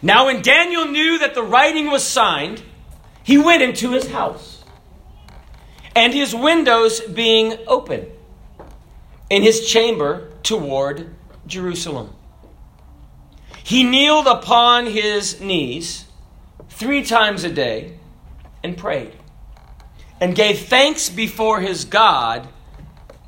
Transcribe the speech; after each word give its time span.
Now, 0.00 0.26
when 0.26 0.42
Daniel 0.42 0.84
knew 0.86 1.18
that 1.18 1.34
the 1.34 1.42
writing 1.42 1.90
was 1.90 2.04
signed, 2.04 2.62
he 3.22 3.36
went 3.36 3.62
into 3.62 3.90
his 3.90 4.10
house, 4.10 4.64
and 5.94 6.14
his 6.14 6.34
windows 6.34 7.00
being 7.00 7.58
open 7.66 8.06
in 9.28 9.42
his 9.42 9.68
chamber 9.68 10.32
toward 10.42 11.14
Jerusalem. 11.46 12.14
He 13.64 13.82
kneeled 13.82 14.26
upon 14.26 14.86
his 14.86 15.40
knees 15.40 16.06
three 16.70 17.04
times 17.04 17.44
a 17.44 17.50
day 17.50 17.98
and 18.62 18.78
prayed, 18.78 19.12
and 20.20 20.34
gave 20.34 20.60
thanks 20.60 21.10
before 21.10 21.60
his 21.60 21.84
God 21.84 22.48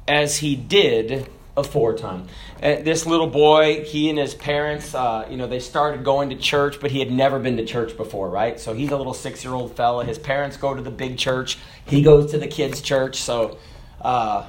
as 0.07 0.39
he 0.39 0.57
did 0.57 1.29
aforetime. 1.57 2.27
This 2.61 3.07
little 3.07 3.27
boy, 3.27 3.85
he 3.85 4.11
and 4.11 4.19
his 4.19 4.35
parents, 4.35 4.95
uh, 4.95 5.27
you 5.31 5.39
know, 5.39 5.47
they 5.47 5.61
started 5.61 6.05
going 6.05 6.29
to 6.29 6.37
church, 6.37 6.79
but 6.79 6.91
he 6.91 6.99
had 6.99 7.11
never 7.11 7.39
been 7.39 7.57
to 7.57 7.65
church 7.65 7.97
before, 7.97 8.29
right? 8.29 8.61
So 8.61 8.75
he's 8.75 8.91
a 8.91 8.99
little 8.99 9.15
six 9.15 9.43
year 9.43 9.55
old 9.55 9.75
fella. 9.77 10.05
His 10.05 10.19
parents 10.19 10.59
go 10.59 10.75
to 10.75 10.83
the 10.83 10.91
big 10.91 11.17
church, 11.17 11.57
he 11.87 12.03
goes 12.03 12.33
to 12.33 12.39
the 12.39 12.47
kids' 12.47 12.83
church. 12.83 13.17
So 13.17 13.57
uh, 14.03 14.47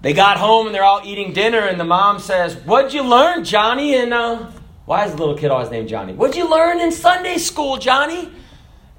they 0.00 0.14
got 0.14 0.38
home 0.38 0.66
and 0.66 0.74
they're 0.74 0.82
all 0.82 1.02
eating 1.04 1.34
dinner, 1.34 1.60
and 1.60 1.78
the 1.78 1.84
mom 1.84 2.18
says, 2.18 2.54
What'd 2.56 2.94
you 2.94 3.02
learn, 3.02 3.44
Johnny? 3.44 3.94
And 3.96 4.14
uh, 4.14 4.50
why 4.86 5.04
is 5.04 5.12
the 5.12 5.18
little 5.18 5.36
kid 5.36 5.50
always 5.50 5.70
named 5.70 5.90
Johnny? 5.90 6.14
What'd 6.14 6.36
you 6.36 6.48
learn 6.48 6.80
in 6.80 6.90
Sunday 6.90 7.36
school, 7.36 7.76
Johnny? 7.76 8.32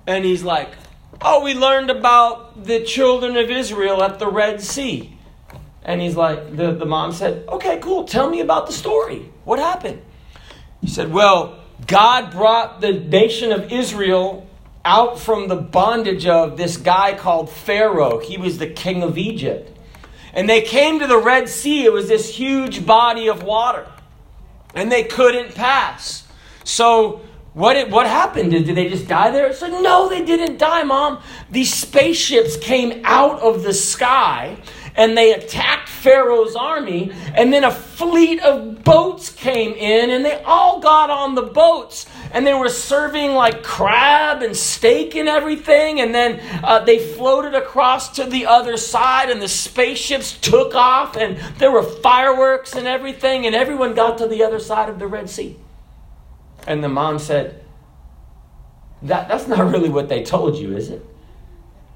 And 0.06 0.24
he's 0.24 0.44
like, 0.44 0.76
Oh, 1.20 1.44
we 1.44 1.56
learned 1.56 1.90
about 1.90 2.66
the 2.66 2.84
children 2.84 3.36
of 3.36 3.50
Israel 3.50 4.04
at 4.04 4.20
the 4.20 4.28
Red 4.28 4.62
Sea. 4.62 5.11
And 5.84 6.02
he's 6.02 6.16
like, 6.16 6.56
the, 6.56 6.74
the 6.74 6.86
mom 6.86 7.12
said, 7.12 7.48
Okay, 7.48 7.80
cool. 7.80 8.04
Tell 8.04 8.30
me 8.30 8.42
about 8.42 8.68
the 8.68 8.74
story. 8.74 9.30
What 9.46 9.60
happened? 9.60 10.02
He 10.82 10.88
said, 10.88 11.12
Well, 11.12 11.60
God 11.88 12.32
brought 12.32 12.82
the 12.82 12.94
nation 12.94 13.52
of 13.52 13.72
Israel 13.72 14.48
out 14.84 15.20
from 15.20 15.48
the 15.48 15.56
bondage 15.56 16.26
of 16.26 16.58
this 16.58 16.78
guy 16.78 17.14
called 17.14 17.50
Pharaoh. 17.50 18.20
He 18.20 18.38
was 18.38 18.58
the 18.58 18.68
king 18.68 19.04
of 19.04 19.18
Egypt. 19.18 19.78
And 20.34 20.50
they 20.50 20.62
came 20.62 21.00
to 21.00 21.08
the 21.08 21.18
Red 21.18 21.50
Sea. 21.50 21.86
It 21.86 21.94
was 21.94 22.08
this 22.08 22.36
huge 22.36 22.86
body 22.86 23.28
of 23.28 23.44
water. 23.44 23.88
And 24.74 24.92
they 24.92 25.04
couldn't 25.04 25.54
pass. 25.54 26.28
So 26.64 27.22
what, 27.54 27.76
it, 27.76 27.90
what 27.90 28.08
happened? 28.08 28.52
Did, 28.52 28.66
did 28.66 28.76
they 28.76 28.88
just 28.88 29.08
die 29.08 29.32
there? 29.32 29.52
Said, 29.54 29.72
no, 29.72 30.08
they 30.08 30.24
didn't 30.24 30.58
die, 30.58 30.84
Mom. 30.84 31.22
These 31.50 31.74
spaceships 31.74 32.56
came 32.56 33.02
out 33.04 33.42
of 33.42 33.64
the 33.64 33.74
sky 33.74 34.58
and 34.96 35.18
they 35.18 35.34
attacked 35.34 35.90
Pharaoh's 35.90 36.56
army, 36.56 37.12
and 37.36 37.54
then 37.54 37.64
a 37.64 37.72
fleet 37.72 38.40
of 38.42 38.84
boats 38.84 39.30
came 39.30 39.74
in, 39.74 40.10
and 40.10 40.26
they 40.26 40.42
all 40.44 40.80
got 40.80 41.10
on 41.10 41.36
the 41.36 41.42
boats, 41.42 42.06
and 42.32 42.46
they 42.46 42.54
were 42.54 42.70
serving 42.70 43.34
like 43.34 43.64
crab 43.64 44.42
and 44.42 44.56
steak 44.56 45.16
and 45.16 45.30
everything, 45.30 46.00
and 46.00 46.14
then 46.14 46.40
uh, 46.64 46.84
they 46.84 46.98
floated 47.00 47.54
across 47.54 48.16
to 48.16 48.26
the 48.26 48.46
other 48.46 48.78
side, 48.78 49.30
and 49.30 49.42
the 49.42 49.48
spaceships 49.48 50.38
took 50.40 50.76
off, 50.76 51.16
and 51.16 51.38
there 51.58 51.72
were 51.72 51.84
fireworks 51.84 52.74
and 52.74 52.88
everything, 52.88 53.46
and 53.46 53.56
everyone 53.56 53.94
got 53.94 54.18
to 54.18 54.28
the 54.28 54.44
other 54.44 54.60
side 54.60 54.90
of 54.90 55.00
the 55.00 55.08
Red 55.08 55.30
Sea. 55.30 55.58
And 56.68 56.84
the 56.84 56.90
mom 56.90 57.20
said, 57.20 57.64
that, 59.04 59.28
That's 59.28 59.48
not 59.48 59.72
really 59.72 59.90
what 59.90 60.10
they 60.10 60.24
told 60.24 60.58
you, 60.58 60.76
is 60.76 60.90
it? 60.90 61.06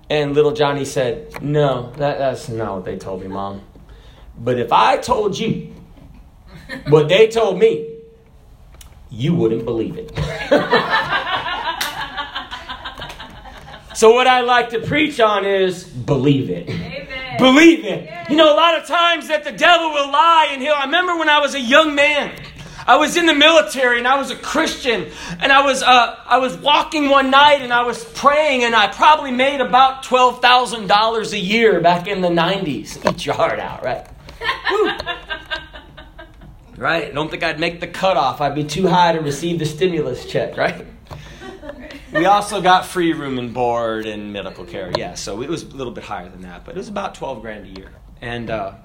And 0.10 0.34
little 0.34 0.52
Johnny 0.52 0.86
said, 0.86 1.42
No, 1.42 1.92
that, 1.98 2.20
that's 2.20 2.50
not 2.50 2.76
what 2.76 2.86
they 2.86 2.98
told 2.98 3.22
me, 3.22 3.28
Mom. 3.28 3.62
But 4.38 4.60
if 4.60 4.72
I 4.72 4.98
told 4.98 5.38
you 5.38 5.74
what 6.88 7.10
they 7.10 7.28
told 7.28 7.60
me, 7.60 7.92
you 9.10 9.34
wouldn't 9.34 9.66
believe 9.66 9.98
it. 9.98 10.16
so, 13.96 14.14
what 14.14 14.28
I 14.28 14.42
like 14.42 14.70
to 14.72 14.82
preach 14.82 15.20
on 15.20 15.46
is 15.46 15.86
believe 15.86 16.50
it. 16.50 16.70
Amen. 16.70 17.38
Believe 17.38 17.86
it. 17.86 18.30
You 18.30 18.36
know, 18.36 18.54
a 18.54 18.56
lot 18.56 18.78
of 18.78 18.88
times 18.88 19.28
that 19.30 19.44
the 19.44 19.52
devil 19.52 19.90
will 19.90 20.12
lie 20.12 20.50
and 20.52 20.62
he'll. 20.62 20.74
I 20.74 20.86
remember 20.86 21.18
when 21.18 21.30
I 21.30 21.40
was 21.40 21.56
a 21.56 21.60
young 21.60 21.96
man. 21.96 22.36
I 22.88 22.98
was 22.98 23.18
in 23.18 23.26
the 23.26 23.34
military 23.34 23.98
and 23.98 24.08
I 24.08 24.18
was 24.18 24.30
a 24.30 24.36
Christian 24.36 25.10
and 25.40 25.52
I 25.52 25.66
was 25.66 25.82
uh, 25.82 26.20
I 26.26 26.38
was 26.38 26.56
walking 26.56 27.10
one 27.10 27.32
night 27.32 27.62
and 27.62 27.74
I 27.74 27.82
was 27.82 28.04
praying 28.04 28.64
and 28.64 28.76
I 28.76 28.88
probably 28.88 29.32
made 29.32 29.60
about 29.60 30.04
twelve 30.04 30.40
thousand 30.42 30.88
dollars 30.88 31.34
a 31.34 31.40
year 31.40 31.82
back 31.82 32.08
in 32.08 32.22
the 32.22 32.30
nineties. 32.30 33.04
Eat 33.10 33.26
your 33.26 33.34
heart 33.34 33.60
out, 33.60 33.84
right? 33.84 34.08
right? 36.78 37.06
I 37.06 37.12
don't 37.12 37.32
think 37.32 37.44
I'd 37.44 37.60
make 37.60 37.80
the 37.80 37.88
cutoff. 37.88 38.40
I'd 38.40 38.54
be 38.54 38.64
too 38.64 38.88
high 38.88 39.14
to 39.14 39.20
receive 39.20 39.58
the 39.58 39.66
stimulus 39.66 40.26
check, 40.26 40.56
right? 40.56 40.86
We 42.14 42.26
also 42.26 42.62
got 42.62 42.86
free 42.86 43.14
room 43.14 43.40
and 43.40 43.54
board 43.54 44.06
and 44.06 44.32
medical 44.32 44.64
care. 44.64 44.92
Yeah, 44.96 45.16
so 45.16 45.42
it 45.42 45.50
was 45.50 45.64
a 45.64 45.76
little 45.76 45.92
bit 45.92 46.04
higher 46.04 46.30
than 46.30 46.42
that, 46.42 46.64
but 46.64 46.76
it 46.76 46.78
was 46.78 46.88
about 46.88 47.16
twelve 47.16 47.42
grand 47.42 47.66
a 47.66 47.80
year. 47.80 47.92
And 48.22 48.52
uh, 48.52 48.76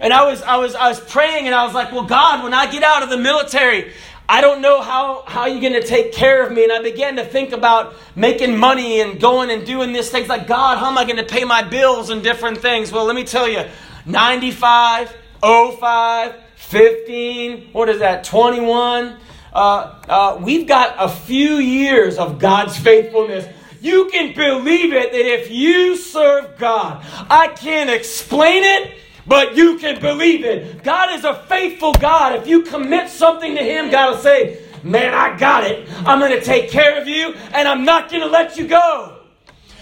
and 0.00 0.12
I 0.12 0.24
was, 0.24 0.42
I 0.42 0.56
was, 0.56 0.74
I 0.74 0.88
was 0.88 1.00
praying 1.00 1.46
and 1.46 1.54
I 1.54 1.64
was 1.64 1.74
like, 1.74 1.92
well, 1.92 2.04
God, 2.04 2.44
when 2.44 2.52
I 2.52 2.70
get 2.70 2.82
out 2.82 3.02
of 3.02 3.10
the 3.10 3.16
military, 3.16 3.92
I 4.28 4.40
don't 4.40 4.60
know 4.60 4.82
how, 4.82 5.22
how 5.26 5.46
you're 5.46 5.60
going 5.60 5.80
to 5.80 5.86
take 5.86 6.12
care 6.12 6.44
of 6.44 6.52
me. 6.52 6.64
And 6.64 6.72
I 6.72 6.82
began 6.82 7.16
to 7.16 7.24
think 7.24 7.52
about 7.52 7.94
making 8.16 8.56
money 8.56 9.00
and 9.00 9.20
going 9.20 9.50
and 9.50 9.64
doing 9.64 9.92
this 9.92 10.10
things 10.10 10.28
like, 10.28 10.46
God, 10.46 10.78
how 10.78 10.90
am 10.90 10.98
I 10.98 11.04
going 11.04 11.16
to 11.16 11.24
pay 11.24 11.44
my 11.44 11.62
bills 11.62 12.10
and 12.10 12.22
different 12.22 12.58
things? 12.58 12.90
Well, 12.90 13.04
let 13.04 13.14
me 13.14 13.24
tell 13.24 13.48
you 13.48 13.64
95, 14.04 15.14
05, 15.40 16.34
15, 16.56 17.68
what 17.72 17.88
is 17.88 18.00
that, 18.00 18.24
21? 18.24 19.16
Uh, 19.52 19.56
uh, 19.56 20.38
we've 20.42 20.66
got 20.66 20.96
a 20.98 21.08
few 21.08 21.56
years 21.56 22.18
of 22.18 22.38
God's 22.38 22.76
faithfulness. 22.76 23.46
You 23.80 24.08
can 24.10 24.34
believe 24.34 24.92
it 24.92 25.12
that 25.12 25.26
if 25.26 25.50
you 25.50 25.96
serve 25.96 26.58
God, 26.58 27.04
I 27.30 27.48
can't 27.48 27.88
explain 27.88 28.64
it 28.64 28.98
but 29.26 29.56
you 29.56 29.78
can 29.78 30.00
believe 30.00 30.44
it. 30.44 30.82
God 30.82 31.12
is 31.14 31.24
a 31.24 31.34
faithful 31.44 31.92
God. 31.94 32.36
If 32.36 32.46
you 32.46 32.62
commit 32.62 33.10
something 33.10 33.54
to 33.54 33.62
Him, 33.62 33.90
God 33.90 34.14
will 34.14 34.22
say, 34.22 34.62
Man, 34.82 35.14
I 35.14 35.36
got 35.36 35.64
it. 35.64 35.88
I'm 36.06 36.20
going 36.20 36.30
to 36.30 36.40
take 36.40 36.70
care 36.70 37.00
of 37.00 37.08
you, 37.08 37.34
and 37.52 37.66
I'm 37.66 37.84
not 37.84 38.08
going 38.08 38.22
to 38.22 38.28
let 38.28 38.56
you 38.56 38.68
go. 38.68 39.18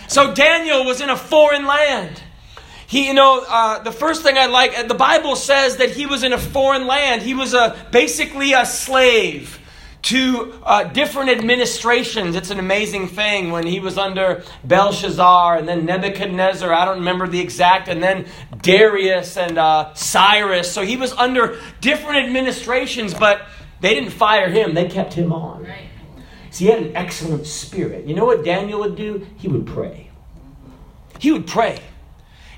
So 0.09 0.33
Daniel 0.33 0.85
was 0.85 1.03
in 1.03 1.11
a 1.11 1.17
foreign 1.17 1.67
land. 1.67 2.23
He, 2.87 3.07
you 3.07 3.15
know, 3.15 3.45
uh, 3.47 3.83
the 3.83 3.93
first 3.93 4.23
thing 4.23 4.39
I 4.39 4.47
like, 4.47 4.89
the 4.89 4.95
Bible 4.95 5.37
says 5.37 5.77
that 5.77 5.91
he 5.91 6.07
was 6.07 6.23
in 6.23 6.33
a 6.33 6.39
foreign 6.39 6.87
land. 6.87 7.23
He 7.23 7.35
was 7.35 7.53
a, 7.53 7.87
basically 7.91 8.53
a 8.53 8.65
slave 8.65 9.59
to 10.05 10.53
uh, 10.65 10.85
different 10.85 11.31
administrations. 11.31 12.37
It's 12.37 12.51
an 12.51 12.59
amazing 12.59 13.09
thing 13.09 13.51
when 13.51 13.67
he 13.67 13.81
was 13.81 13.97
under 13.97 14.45
Belshazzar 14.63 15.57
and 15.57 15.67
then 15.67 15.87
Nebuchadnezzar. 15.87 16.73
I 16.73 16.85
don't 16.85 16.99
remember 16.99 17.27
the 17.27 17.41
exact, 17.41 17.89
and 17.89 18.03
then 18.03 18.27
Darius 18.61 19.39
and 19.39 19.57
uh, 19.57 19.95
Cyrus. 19.95 20.71
So 20.71 20.83
he 20.83 20.99
was 20.99 21.13
under 21.15 21.59
different 21.81 22.19
administrations, 22.27 23.15
but 23.15 23.47
they 23.81 23.95
didn't 23.95 24.11
fire 24.11 24.51
him, 24.51 24.75
they 24.75 24.89
kept 24.89 25.15
him 25.15 25.33
on. 25.33 25.65
Right. 25.65 25.89
So 26.51 26.67
he 26.67 26.71
had 26.71 26.83
an 26.83 26.97
excellent 26.97 27.47
spirit. 27.47 28.07
You 28.07 28.15
know 28.15 28.27
what 28.27 28.45
Daniel 28.45 28.81
would 28.81 28.97
do? 28.97 29.27
He 29.39 29.49
would 29.49 29.67
pray. 29.67 30.11
He 31.19 31.33
would 31.33 31.47
pray. 31.47 31.81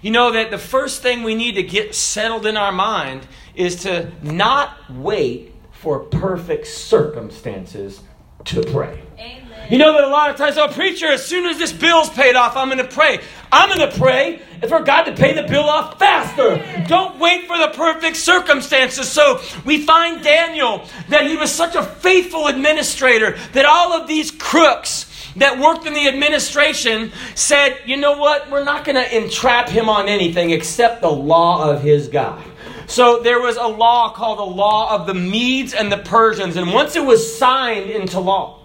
You 0.02 0.10
know 0.10 0.32
that 0.32 0.50
the 0.50 0.58
first 0.58 1.00
thing 1.00 1.22
we 1.22 1.36
need 1.36 1.54
to 1.54 1.62
get 1.62 1.94
settled 1.94 2.44
in 2.44 2.56
our 2.56 2.72
mind 2.72 3.26
is 3.54 3.82
to 3.82 4.10
not 4.22 4.76
wait 4.90 5.52
for 5.80 6.00
perfect 6.00 6.66
circumstances 6.66 8.00
to 8.44 8.62
pray. 8.62 9.02
Amen. 9.18 9.46
You 9.70 9.78
know 9.78 9.92
that 9.94 10.04
a 10.04 10.08
lot 10.08 10.30
of 10.30 10.36
times, 10.36 10.56
oh, 10.58 10.68
preacher, 10.68 11.06
as 11.06 11.26
soon 11.26 11.46
as 11.46 11.58
this 11.58 11.72
bill's 11.72 12.08
paid 12.10 12.36
off, 12.36 12.56
I'm 12.56 12.68
going 12.68 12.78
to 12.78 12.92
pray. 12.92 13.20
I'm 13.50 13.76
going 13.76 13.90
to 13.90 13.98
pray 13.98 14.40
for 14.68 14.80
God 14.80 15.04
to 15.04 15.12
pay 15.12 15.34
the 15.34 15.42
bill 15.42 15.64
off 15.64 15.98
faster. 15.98 16.52
Amen. 16.52 16.88
Don't 16.88 17.18
wait 17.18 17.46
for 17.46 17.58
the 17.58 17.68
perfect 17.68 18.16
circumstances. 18.16 19.08
So 19.08 19.40
we 19.64 19.82
find 19.82 20.22
Daniel 20.22 20.84
that 21.08 21.26
he 21.26 21.36
was 21.36 21.50
such 21.50 21.74
a 21.74 21.82
faithful 21.82 22.46
administrator 22.46 23.36
that 23.52 23.64
all 23.64 23.92
of 23.92 24.06
these 24.06 24.30
crooks 24.30 25.12
that 25.36 25.58
worked 25.58 25.86
in 25.86 25.94
the 25.94 26.08
administration 26.08 27.12
said, 27.34 27.78
you 27.86 27.96
know 27.96 28.16
what, 28.16 28.50
we're 28.50 28.64
not 28.64 28.84
going 28.84 28.96
to 28.96 29.16
entrap 29.16 29.68
him 29.68 29.88
on 29.88 30.08
anything 30.08 30.50
except 30.50 31.02
the 31.02 31.10
law 31.10 31.70
of 31.70 31.82
his 31.82 32.08
God. 32.08 32.42
So 32.86 33.20
there 33.20 33.40
was 33.40 33.56
a 33.56 33.66
law 33.66 34.12
called 34.12 34.38
the 34.38 34.44
law 34.44 34.94
of 34.94 35.06
the 35.06 35.14
Medes 35.14 35.74
and 35.74 35.90
the 35.90 35.98
Persians. 35.98 36.56
And 36.56 36.72
once 36.72 36.94
it 36.94 37.04
was 37.04 37.36
signed 37.36 37.90
into 37.90 38.20
law, 38.20 38.62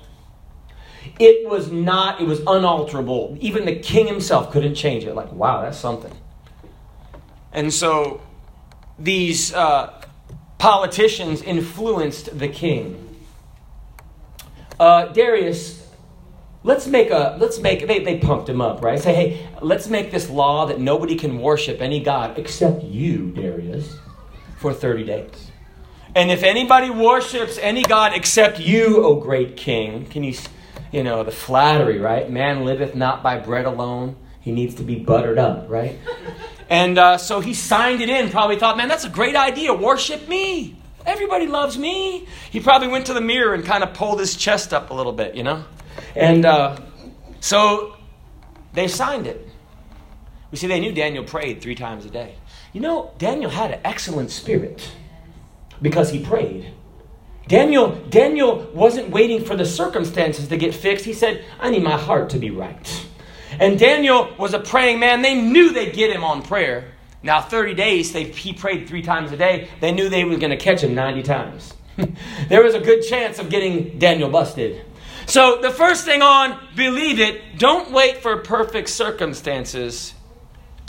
it 1.19 1.47
was 1.49 1.71
not, 1.71 2.21
it 2.21 2.27
was 2.27 2.39
unalterable. 2.41 3.37
Even 3.41 3.65
the 3.65 3.75
king 3.75 4.07
himself 4.07 4.51
couldn't 4.51 4.75
change 4.75 5.03
it. 5.05 5.15
Like, 5.15 5.31
wow, 5.31 5.61
that's 5.61 5.77
something. 5.77 6.15
And 7.51 7.73
so 7.73 8.21
these 8.97 9.53
uh, 9.53 10.03
politicians 10.59 11.41
influenced 11.41 12.37
the 12.37 12.47
king. 12.47 13.07
Uh, 14.79 15.07
Darius, 15.07 15.87
let's 16.63 16.87
make 16.87 17.09
a, 17.09 17.37
let's 17.39 17.59
make, 17.59 17.87
they, 17.87 17.99
they 17.99 18.19
pumped 18.19 18.47
him 18.47 18.61
up, 18.61 18.83
right? 18.83 18.99
Say, 18.99 19.13
hey, 19.13 19.47
let's 19.61 19.87
make 19.87 20.11
this 20.11 20.29
law 20.29 20.67
that 20.67 20.79
nobody 20.79 21.15
can 21.15 21.39
worship 21.39 21.81
any 21.81 22.01
God 22.01 22.37
except 22.37 22.83
you, 22.83 23.31
Darius 23.31 23.97
for 24.61 24.73
30 24.73 25.05
days. 25.05 25.51
And 26.13 26.29
if 26.29 26.43
anybody 26.43 26.91
worships 26.91 27.57
any 27.57 27.81
God 27.81 28.13
except 28.13 28.59
you, 28.59 29.03
O 29.03 29.15
great 29.15 29.57
king, 29.57 30.05
can 30.05 30.23
you, 30.23 30.35
you 30.91 31.01
know, 31.01 31.23
the 31.23 31.31
flattery, 31.31 31.97
right? 31.97 32.29
Man 32.29 32.63
liveth 32.63 32.93
not 32.93 33.23
by 33.23 33.39
bread 33.39 33.65
alone. 33.65 34.15
He 34.39 34.51
needs 34.51 34.75
to 34.75 34.83
be 34.83 34.99
buttered 34.99 35.39
up, 35.39 35.65
right? 35.67 35.97
And 36.69 36.99
uh, 36.99 37.17
so 37.17 37.39
he 37.39 37.55
signed 37.55 38.01
it 38.01 38.09
in, 38.09 38.29
probably 38.29 38.57
thought, 38.57 38.77
man, 38.77 38.87
that's 38.87 39.03
a 39.03 39.09
great 39.09 39.35
idea. 39.35 39.73
Worship 39.73 40.27
me. 40.27 40.75
Everybody 41.07 41.47
loves 41.47 41.75
me. 41.75 42.27
He 42.51 42.59
probably 42.59 42.87
went 42.87 43.07
to 43.07 43.13
the 43.15 43.21
mirror 43.21 43.55
and 43.55 43.65
kind 43.65 43.83
of 43.83 43.95
pulled 43.95 44.19
his 44.19 44.35
chest 44.35 44.75
up 44.75 44.91
a 44.91 44.93
little 44.93 45.11
bit, 45.11 45.33
you 45.33 45.43
know? 45.43 45.63
And 46.15 46.45
uh, 46.45 46.77
so 47.39 47.95
they 48.73 48.87
signed 48.87 49.25
it. 49.25 49.47
We 50.51 50.57
see 50.57 50.67
they 50.67 50.79
knew 50.79 50.91
Daniel 50.91 51.23
prayed 51.23 51.61
three 51.61 51.75
times 51.75 52.05
a 52.05 52.11
day. 52.11 52.35
You 52.73 52.81
know, 52.81 53.11
Daniel 53.17 53.49
had 53.49 53.71
an 53.71 53.81
excellent 53.83 54.31
spirit 54.31 54.91
because 55.81 56.11
he 56.11 56.23
prayed. 56.23 56.73
Daniel, 57.47 57.95
Daniel 58.09 58.69
wasn't 58.73 59.09
waiting 59.09 59.43
for 59.43 59.55
the 59.55 59.65
circumstances 59.65 60.47
to 60.47 60.57
get 60.57 60.73
fixed. 60.73 61.03
He 61.03 61.13
said, 61.13 61.43
I 61.59 61.69
need 61.69 61.83
my 61.83 61.97
heart 61.97 62.29
to 62.29 62.39
be 62.39 62.49
right. 62.49 63.05
And 63.59 63.77
Daniel 63.77 64.33
was 64.37 64.53
a 64.53 64.59
praying 64.59 64.99
man. 64.99 65.21
They 65.21 65.35
knew 65.35 65.73
they'd 65.73 65.93
get 65.93 66.11
him 66.11 66.23
on 66.23 66.43
prayer. 66.43 66.91
Now, 67.23 67.41
30 67.41 67.73
days, 67.73 68.13
they, 68.13 68.23
he 68.23 68.53
prayed 68.53 68.87
three 68.87 69.01
times 69.01 69.31
a 69.31 69.37
day. 69.37 69.67
They 69.81 69.91
knew 69.91 70.07
they 70.07 70.23
were 70.23 70.37
going 70.37 70.51
to 70.51 70.57
catch 70.57 70.81
him 70.81 70.95
90 70.95 71.23
times. 71.23 71.73
there 72.47 72.63
was 72.63 72.73
a 72.73 72.79
good 72.79 73.03
chance 73.03 73.37
of 73.37 73.49
getting 73.49 73.99
Daniel 73.99 74.29
busted. 74.29 74.85
So, 75.27 75.61
the 75.61 75.69
first 75.69 76.05
thing 76.05 76.21
on 76.21 76.57
believe 76.75 77.19
it, 77.19 77.57
don't 77.57 77.91
wait 77.91 78.17
for 78.17 78.37
perfect 78.37 78.89
circumstances 78.89 80.13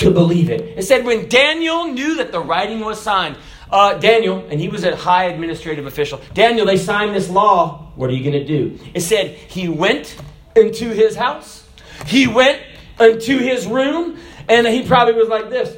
to 0.02 0.10
believe 0.10 0.50
it. 0.50 0.78
It 0.78 0.82
said 0.82 1.04
when 1.04 1.28
Daniel 1.28 1.86
knew 1.86 2.16
that 2.16 2.32
the 2.32 2.40
writing 2.40 2.80
was 2.80 3.00
signed, 3.00 3.36
uh, 3.70 3.94
Daniel, 3.94 4.46
and 4.50 4.60
he 4.60 4.68
was 4.68 4.84
a 4.84 4.94
high 4.94 5.24
administrative 5.24 5.86
official. 5.86 6.20
Daniel, 6.34 6.66
they 6.66 6.76
signed 6.76 7.14
this 7.14 7.30
law. 7.30 7.90
What 7.96 8.10
are 8.10 8.12
you 8.12 8.22
going 8.22 8.44
to 8.44 8.44
do? 8.44 8.78
It 8.94 9.00
said 9.00 9.30
he 9.30 9.68
went 9.68 10.16
into 10.54 10.90
his 10.90 11.16
house, 11.16 11.66
he 12.06 12.26
went 12.26 12.60
into 13.00 13.38
his 13.38 13.66
room, 13.66 14.18
and 14.48 14.66
he 14.66 14.86
probably 14.86 15.14
was 15.14 15.28
like 15.28 15.48
this. 15.48 15.76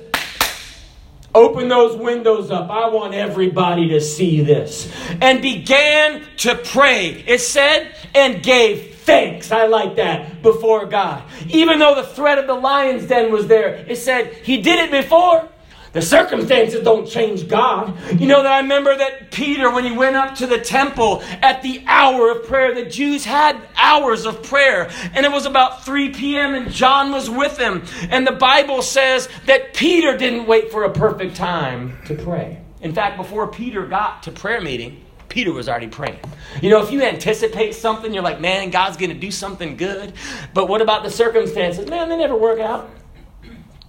Open 1.35 1.69
those 1.69 1.97
windows 1.97 2.51
up. 2.51 2.71
I 2.71 2.89
want 2.89 3.15
everybody 3.15 3.89
to 3.89 4.01
see 4.01 4.43
this. 4.43 4.93
And 5.21 5.43
began 5.43 6.23
to 6.39 6.55
pray. 6.55 7.25
It 7.27 7.41
said, 7.41 7.93
and 8.15 8.41
gave 8.41 8.94
thanks. 9.05 9.53
I 9.53 9.67
like 9.67 9.97
that 9.97 10.43
before 10.43 10.87
God. 10.87 11.23
Even 11.49 11.79
though 11.79 11.95
the 11.95 12.07
threat 12.07 12.39
of 12.39 12.47
the 12.47 12.55
lion's 12.55 13.07
den 13.07 13.33
was 13.33 13.47
there, 13.47 13.85
it 13.89 13.97
said 13.97 14.33
he 14.33 14.61
did 14.61 14.79
it 14.79 14.91
before. 14.91 15.49
The 15.93 16.03
circumstances 16.03 16.83
don't 16.83 17.07
change 17.07 17.47
God. 17.47 17.97
You 18.19 18.27
know 18.27 18.43
that 18.43 18.51
I 18.51 18.59
remember 18.59 18.97
that 18.97 19.31
Peter, 19.31 19.71
when 19.71 19.85
he 19.85 19.93
went 19.93 20.17
up 20.17 20.35
to 20.37 20.47
the 20.49 20.59
temple 20.59 21.23
at 21.41 21.63
the 21.63 21.85
hour 21.87 22.33
of 22.33 22.49
prayer, 22.49 22.75
the 22.75 22.85
Jews 22.85 23.25
had 23.25 23.57
hours 23.77 24.27
of 24.27 24.43
prayer, 24.43 24.91
and 25.15 25.25
it 25.25 25.31
was 25.31 25.47
about 25.47 25.85
3 25.85 26.11
p.m., 26.11 26.55
and 26.55 26.73
John 26.73 27.13
was 27.13 27.31
with 27.31 27.57
him. 27.57 27.85
And 28.11 28.27
the 28.27 28.33
Bible 28.33 28.83
says 28.83 29.29
that 29.47 29.73
Peter 29.73 30.17
didn't 30.17 30.47
wait 30.47 30.73
for 30.73 30.83
a 30.83 30.91
perfect 30.91 31.37
time 31.37 31.97
to 32.07 32.17
pray. 32.17 32.61
In 32.81 32.93
fact, 32.93 33.17
before 33.17 33.47
Peter 33.47 33.87
got 33.87 34.25
to 34.25 34.33
prayer 34.33 34.61
meeting, 34.61 35.01
Peter 35.35 35.53
was 35.53 35.69
already 35.69 35.89
praying. 35.89 36.21
You 36.63 36.71
know, 36.71 36.81
if 36.81 36.93
you 36.93 37.03
anticipate 37.03 37.75
something, 37.75 38.15
you're 38.15 38.23
like, 38.23 38.41
man, 38.41 38.71
God's 38.71 38.97
going 38.97 39.11
to 39.11 39.19
do 39.19 39.33
something 39.33 39.77
good. 39.77 40.13
But 40.55 40.69
what 40.69 40.81
about 40.81 41.03
the 41.03 41.11
circumstances? 41.11 41.89
Man, 41.91 42.09
they 42.09 42.17
never 42.17 42.37
work 42.37 42.61
out. 42.61 42.89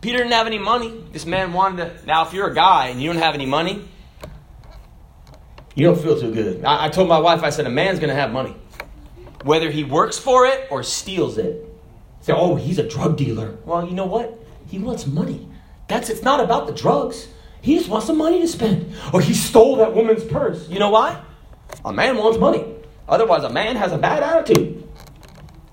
Peter 0.01 0.17
didn't 0.17 0.33
have 0.33 0.47
any 0.47 0.57
money. 0.57 1.03
This 1.11 1.27
man 1.27 1.53
wanted 1.53 1.99
to. 1.99 2.05
Now, 2.07 2.25
if 2.25 2.33
you're 2.33 2.49
a 2.49 2.55
guy 2.55 2.87
and 2.87 2.99
you 2.99 3.13
don't 3.13 3.21
have 3.21 3.35
any 3.35 3.45
money, 3.45 3.87
you 5.75 5.85
don't 5.85 6.01
feel 6.01 6.19
too 6.19 6.33
good. 6.33 6.65
I, 6.65 6.85
I 6.85 6.89
told 6.89 7.07
my 7.07 7.19
wife, 7.19 7.43
I 7.43 7.51
said, 7.51 7.67
a 7.67 7.69
man's 7.69 7.99
going 7.99 8.09
to 8.09 8.15
have 8.15 8.31
money. 8.31 8.55
Whether 9.43 9.69
he 9.69 9.83
works 9.83 10.17
for 10.17 10.47
it 10.47 10.67
or 10.71 10.81
steals 10.81 11.37
it. 11.37 11.63
Say, 12.21 12.33
oh, 12.35 12.55
he's 12.55 12.79
a 12.79 12.89
drug 12.89 13.17
dealer. 13.17 13.59
Well, 13.65 13.85
you 13.85 13.93
know 13.93 14.07
what? 14.07 14.43
He 14.65 14.79
wants 14.79 15.05
money. 15.05 15.47
That's 15.89 16.09
it's 16.09 16.23
not 16.23 16.39
about 16.39 16.65
the 16.65 16.73
drugs. 16.73 17.27
He 17.61 17.77
just 17.77 17.87
wants 17.87 18.07
some 18.07 18.17
money 18.17 18.41
to 18.41 18.47
spend. 18.47 18.95
Or 19.13 19.21
he 19.21 19.35
stole 19.35 19.75
that 19.75 19.93
woman's 19.93 20.23
purse. 20.23 20.67
You 20.67 20.79
know 20.79 20.89
why? 20.89 21.21
A 21.83 21.93
man 21.93 22.17
wants 22.17 22.37
money. 22.37 22.65
Otherwise, 23.07 23.43
a 23.43 23.49
man 23.49 23.75
has 23.75 23.91
a 23.91 23.97
bad 23.97 24.23
attitude. 24.23 24.87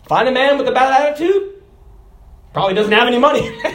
Find 0.06 0.28
a 0.28 0.32
man 0.32 0.58
with 0.58 0.68
a 0.68 0.72
bad 0.72 1.08
attitude, 1.08 1.52
Probably 2.52 2.74
doesn't 2.74 2.92
have 2.92 3.06
any 3.06 3.18
money. 3.18 3.48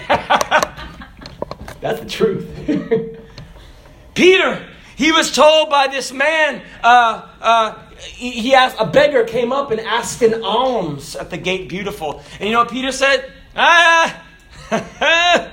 That's 1.81 1.99
the 1.99 2.05
truth. 2.07 2.47
Peter, 4.13 4.67
he 4.95 5.11
was 5.11 5.31
told 5.31 5.69
by 5.69 5.87
this 5.87 6.11
man, 6.11 6.61
uh, 6.83 7.27
uh, 7.41 7.79
he, 7.97 8.53
asked, 8.53 8.77
a 8.79 8.85
beggar 8.85 9.23
came 9.23 9.51
up 9.51 9.71
and 9.71 9.79
asked 9.79 10.21
an 10.21 10.43
alms 10.43 11.15
at 11.15 11.31
the 11.31 11.37
gate 11.37 11.69
beautiful. 11.69 12.21
And 12.39 12.49
you 12.49 12.51
know 12.51 12.59
what 12.59 12.71
Peter 12.71 12.91
said? 12.91 13.31
Ah, 13.55 14.23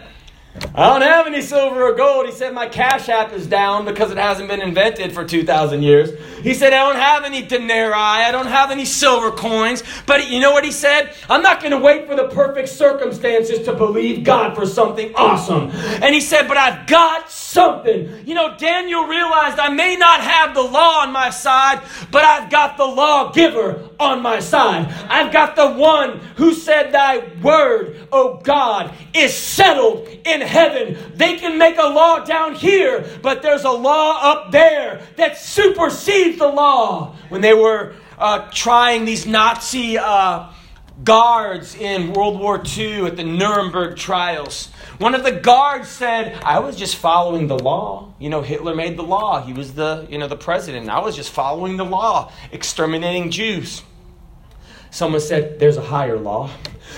I 0.77 0.89
don't 0.89 1.03
have 1.03 1.27
any 1.27 1.43
silver 1.43 1.83
or 1.83 1.95
gold. 1.95 2.27
He 2.27 2.33
said, 2.33 2.55
My 2.55 2.69
Cash 2.69 3.09
App 3.09 3.33
is 3.33 3.47
down 3.47 3.85
because 3.85 4.13
it 4.13 4.19
hasn't 4.19 4.49
been 4.49 4.61
invented 4.63 5.13
for 5.13 5.25
2,000 5.25 5.83
years. 5.83 6.11
He 6.43 6.55
said, 6.55 6.73
I 6.73 6.93
don't 6.93 7.01
have 7.01 7.25
any 7.25 7.43
denarii. 7.43 7.95
I 7.95 8.31
don't 8.31 8.47
have 8.47 8.71
any 8.71 8.85
silver 8.85 9.33
coins. 9.33 9.83
But 10.07 10.31
you 10.31 10.39
know 10.41 10.53
what 10.53 10.65
he 10.65 10.71
said? 10.71 11.15
I'm 11.29 11.43
not 11.43 11.61
going 11.61 11.73
to 11.73 11.79
wait 11.79 12.07
for 12.07 12.15
the 12.15 12.29
perfect 12.29 12.69
circumstances 12.69 13.65
to 13.67 13.75
believe 13.75 14.23
God 14.23 14.55
for 14.55 14.65
something 14.65 15.13
awesome. 15.17 15.71
And 16.03 16.15
he 16.15 16.21
said, 16.21 16.47
But 16.47 16.57
I've 16.57 16.87
got 16.87 17.31
something. 17.31 18.27
You 18.27 18.35
know, 18.35 18.57
Daniel 18.57 19.05
realized 19.07 19.59
I 19.59 19.71
may 19.71 19.97
not 19.97 20.21
have 20.21 20.55
the 20.55 20.63
law 20.63 21.03
on 21.03 21.13
my 21.13 21.31
side, 21.31 21.83
but 22.13 22.25
I've 22.25 22.49
got 22.49 22.77
the 22.77 22.87
lawgiver 22.87 23.89
on 23.99 24.23
my 24.23 24.39
side. 24.39 24.93
I've 25.09 25.33
got 25.33 25.57
the 25.57 25.71
one 25.73 26.19
who 26.37 26.53
said, 26.53 26.93
Thy 26.93 27.27
word, 27.43 28.07
O 28.13 28.41
God, 28.43 28.93
is 29.15 29.35
settled 29.35 30.09
in 30.25 30.44
heaven. 30.47 30.97
They 31.15 31.37
can 31.37 31.59
make 31.59 31.79
a 31.79 31.89
law 31.89 32.25
down 32.25 32.55
here, 32.55 33.05
but 33.23 33.43
there's 33.43 33.65
a 33.65 33.71
law 33.71 34.21
up 34.23 34.53
there 34.53 35.03
that 35.17 35.39
supersedes 35.39 36.39
the 36.39 36.49
law. 36.49 37.17
When 37.29 37.41
they 37.41 37.55
were 37.55 37.95
uh, 38.19 38.51
trying 38.53 39.05
these 39.05 39.27
Nazi 39.27 39.99
uh, 39.99 40.53
guards 41.03 41.75
in 41.75 42.13
World 42.13 42.39
War 42.39 42.63
II 42.77 43.07
at 43.07 43.17
the 43.17 43.25
Nuremberg 43.25 43.97
trials, 43.97 44.69
one 44.99 45.15
of 45.15 45.25
the 45.25 45.33
guards 45.33 45.89
said, 45.89 46.41
I 46.45 46.61
was 46.61 46.77
just 46.77 46.97
following 46.97 47.49
the 47.49 47.59
law. 47.59 48.15
You 48.21 48.31
know, 48.31 48.43
Hitler 48.43 48.75
made 48.75 48.97
the 48.97 49.03
law. 49.03 49.43
He 49.45 49.53
was 49.53 49.75
the, 49.75 50.07
you 50.09 50.19
know, 50.19 50.29
the 50.29 50.37
president. 50.37 50.89
I 50.89 51.01
was 51.01 51.17
just 51.17 51.31
following 51.31 51.77
the 51.77 51.85
law, 51.85 52.33
exterminating 52.53 53.31
Jews. 53.31 53.83
Someone 54.95 55.21
said, 55.21 55.59
There's 55.59 55.77
a 55.77 55.83
higher 55.83 56.17
law. 56.17 56.49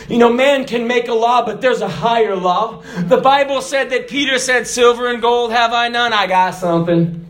You 0.06 0.18
know, 0.18 0.30
man 0.30 0.66
can 0.66 0.86
make 0.86 1.08
a 1.08 1.14
law, 1.14 1.46
but 1.46 1.62
there's 1.62 1.80
a 1.80 1.88
higher 1.88 2.36
law. 2.36 2.82
The 2.98 3.16
Bible 3.16 3.62
said 3.62 3.88
that 3.88 4.06
Peter 4.06 4.38
said, 4.38 4.66
Silver 4.66 5.08
and 5.08 5.22
gold 5.22 5.50
have 5.50 5.72
I 5.72 5.88
none. 5.88 6.12
I 6.12 6.26
got 6.26 6.50
something. 6.50 7.26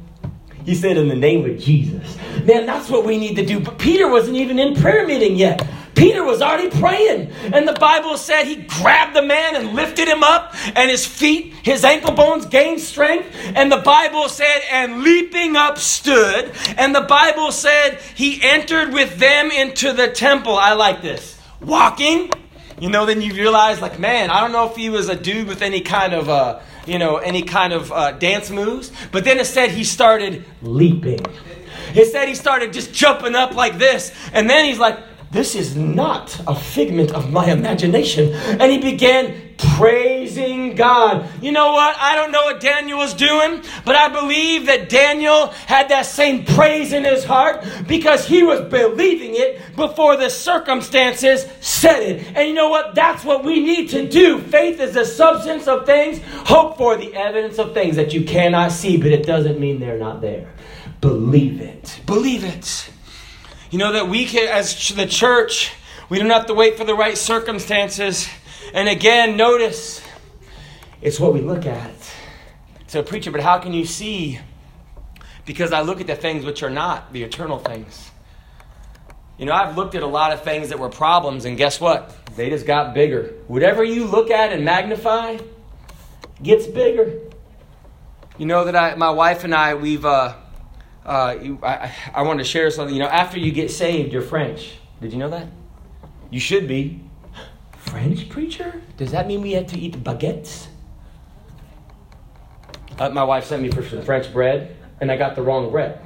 He 0.64 0.74
said, 0.74 0.96
In 0.96 1.06
the 1.06 1.14
name 1.14 1.48
of 1.48 1.56
Jesus. 1.60 2.16
Man, 2.44 2.66
that's 2.66 2.90
what 2.90 3.06
we 3.06 3.16
need 3.16 3.36
to 3.36 3.46
do. 3.46 3.60
But 3.60 3.78
Peter 3.78 4.10
wasn't 4.10 4.38
even 4.38 4.58
in 4.58 4.74
prayer 4.74 5.06
meeting 5.06 5.36
yet. 5.36 5.64
Peter 5.96 6.22
was 6.22 6.42
already 6.42 6.70
praying. 6.78 7.32
And 7.52 7.66
the 7.66 7.72
Bible 7.72 8.16
said 8.18 8.44
he 8.44 8.56
grabbed 8.56 9.16
the 9.16 9.22
man 9.22 9.56
and 9.56 9.74
lifted 9.74 10.06
him 10.06 10.22
up, 10.22 10.54
and 10.76 10.90
his 10.90 11.06
feet, 11.06 11.54
his 11.62 11.84
ankle 11.84 12.12
bones 12.12 12.46
gained 12.46 12.80
strength. 12.80 13.34
And 13.56 13.72
the 13.72 13.78
Bible 13.78 14.28
said, 14.28 14.60
and 14.70 15.02
leaping 15.02 15.56
up 15.56 15.78
stood. 15.78 16.52
And 16.76 16.94
the 16.94 17.00
Bible 17.00 17.50
said 17.50 17.98
he 18.14 18.40
entered 18.42 18.92
with 18.92 19.18
them 19.18 19.50
into 19.50 19.92
the 19.92 20.08
temple. 20.08 20.54
I 20.54 20.74
like 20.74 21.02
this. 21.02 21.40
Walking. 21.60 22.30
You 22.78 22.90
know, 22.90 23.06
then 23.06 23.22
you 23.22 23.32
realize, 23.32 23.80
like, 23.80 23.98
man, 23.98 24.30
I 24.30 24.42
don't 24.42 24.52
know 24.52 24.68
if 24.68 24.76
he 24.76 24.90
was 24.90 25.08
a 25.08 25.16
dude 25.16 25.48
with 25.48 25.62
any 25.62 25.80
kind 25.80 26.12
of, 26.12 26.28
uh, 26.28 26.60
you 26.86 26.98
know, 26.98 27.16
any 27.16 27.40
kind 27.40 27.72
of 27.72 27.90
uh, 27.90 28.12
dance 28.12 28.50
moves. 28.50 28.92
But 29.12 29.24
then 29.24 29.38
it 29.38 29.46
said 29.46 29.70
he 29.70 29.82
started 29.82 30.44
leaping. 30.60 31.24
It 31.94 32.12
said 32.12 32.28
he 32.28 32.34
started 32.34 32.74
just 32.74 32.92
jumping 32.92 33.34
up 33.34 33.54
like 33.54 33.78
this. 33.78 34.12
And 34.34 34.50
then 34.50 34.66
he's 34.66 34.78
like, 34.78 34.98
this 35.30 35.54
is 35.54 35.76
not 35.76 36.40
a 36.46 36.54
figment 36.54 37.12
of 37.12 37.32
my 37.32 37.50
imagination. 37.50 38.32
And 38.32 38.70
he 38.70 38.78
began 38.78 39.46
praising 39.58 40.74
God. 40.74 41.28
You 41.42 41.52
know 41.52 41.72
what? 41.72 41.96
I 41.98 42.14
don't 42.14 42.30
know 42.30 42.44
what 42.44 42.60
Daniel 42.60 42.98
was 42.98 43.14
doing, 43.14 43.62
but 43.84 43.96
I 43.96 44.08
believe 44.08 44.66
that 44.66 44.88
Daniel 44.88 45.48
had 45.66 45.88
that 45.88 46.06
same 46.06 46.44
praise 46.44 46.92
in 46.92 47.04
his 47.04 47.24
heart 47.24 47.64
because 47.86 48.26
he 48.26 48.42
was 48.42 48.60
believing 48.70 49.32
it 49.34 49.60
before 49.76 50.16
the 50.16 50.30
circumstances 50.30 51.46
said 51.60 52.02
it. 52.02 52.26
And 52.34 52.48
you 52.48 52.54
know 52.54 52.68
what? 52.68 52.94
That's 52.94 53.24
what 53.24 53.44
we 53.44 53.60
need 53.60 53.90
to 53.90 54.08
do. 54.08 54.40
Faith 54.40 54.80
is 54.80 54.94
the 54.94 55.04
substance 55.04 55.66
of 55.66 55.86
things, 55.86 56.20
hope 56.46 56.76
for 56.76 56.96
the 56.96 57.14
evidence 57.14 57.58
of 57.58 57.74
things 57.74 57.96
that 57.96 58.12
you 58.12 58.24
cannot 58.24 58.72
see, 58.72 58.96
but 58.96 59.08
it 59.08 59.26
doesn't 59.26 59.58
mean 59.58 59.80
they're 59.80 59.98
not 59.98 60.20
there. 60.20 60.52
Believe 61.00 61.60
it. 61.60 62.00
Believe 62.06 62.44
it. 62.44 62.90
You 63.70 63.78
know 63.78 63.92
that 63.92 64.08
we 64.08 64.26
can, 64.26 64.48
as 64.48 64.88
the 64.90 65.06
church, 65.06 65.72
we 66.08 66.18
don't 66.18 66.30
have 66.30 66.46
to 66.46 66.54
wait 66.54 66.76
for 66.76 66.84
the 66.84 66.94
right 66.94 67.18
circumstances. 67.18 68.28
And 68.72 68.88
again, 68.88 69.36
notice 69.36 70.02
it's 71.02 71.18
what 71.18 71.34
we 71.34 71.40
look 71.40 71.66
at. 71.66 71.94
So, 72.86 73.02
preacher, 73.02 73.30
but 73.30 73.40
how 73.40 73.58
can 73.58 73.72
you 73.72 73.84
see 73.84 74.40
because 75.46 75.72
I 75.72 75.80
look 75.80 76.00
at 76.00 76.08
the 76.08 76.16
things 76.16 76.44
which 76.44 76.62
are 76.62 76.70
not, 76.70 77.12
the 77.12 77.22
eternal 77.22 77.58
things. 77.58 78.10
You 79.38 79.46
know, 79.46 79.52
I've 79.52 79.76
looked 79.76 79.94
at 79.94 80.02
a 80.02 80.06
lot 80.06 80.32
of 80.32 80.42
things 80.42 80.70
that 80.70 80.78
were 80.78 80.88
problems, 80.88 81.44
and 81.44 81.56
guess 81.56 81.80
what? 81.80 82.14
They 82.36 82.50
just 82.50 82.66
got 82.66 82.94
bigger. 82.94 83.34
Whatever 83.46 83.84
you 83.84 84.04
look 84.06 84.30
at 84.30 84.52
and 84.52 84.64
magnify 84.64 85.38
gets 86.42 86.66
bigger. 86.66 87.20
You 88.38 88.46
know 88.46 88.64
that 88.64 88.76
I, 88.76 88.94
my 88.96 89.10
wife 89.10 89.44
and 89.44 89.54
I, 89.54 89.74
we've, 89.74 90.04
uh, 90.04 90.34
uh, 91.06 91.36
I, 91.62 91.94
I 92.14 92.22
wanted 92.22 92.42
to 92.42 92.48
share 92.48 92.70
something. 92.70 92.94
You 92.94 93.02
know, 93.02 93.08
after 93.08 93.38
you 93.38 93.52
get 93.52 93.70
saved, 93.70 94.12
you're 94.12 94.22
French. 94.22 94.74
Did 95.00 95.12
you 95.12 95.18
know 95.18 95.30
that? 95.30 95.46
You 96.30 96.40
should 96.40 96.66
be. 96.66 97.00
French 97.78 98.28
preacher? 98.28 98.82
Does 98.96 99.12
that 99.12 99.28
mean 99.28 99.40
we 99.40 99.52
had 99.52 99.68
to 99.68 99.78
eat 99.78 100.02
baguettes? 100.02 100.66
Uh, 102.98 103.10
my 103.10 103.22
wife 103.22 103.44
sent 103.44 103.62
me 103.62 103.70
for 103.70 103.82
some 103.84 104.02
French 104.02 104.32
bread, 104.32 104.76
and 105.00 105.12
I 105.12 105.16
got 105.16 105.36
the 105.36 105.42
wrong 105.42 105.70
bread. 105.70 106.00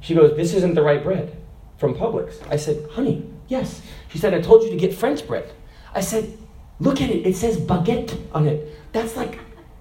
She 0.00 0.14
goes, 0.14 0.36
This 0.36 0.52
isn't 0.52 0.74
the 0.74 0.82
right 0.82 1.02
bread 1.02 1.34
from 1.78 1.94
Publix. 1.94 2.36
I 2.50 2.56
said, 2.56 2.90
Honey, 2.90 3.26
yes. 3.48 3.80
She 4.08 4.18
said, 4.18 4.34
I 4.34 4.40
told 4.40 4.62
you 4.62 4.70
to 4.70 4.76
get 4.76 4.92
French 4.92 5.26
bread. 5.26 5.50
I 5.94 6.00
said, 6.00 6.36
Look 6.80 7.00
at 7.00 7.08
it. 7.08 7.26
It 7.26 7.36
says 7.36 7.56
baguette 7.56 8.16
on 8.32 8.46
it. 8.46 8.92
That's 8.92 9.16
like 9.16 9.38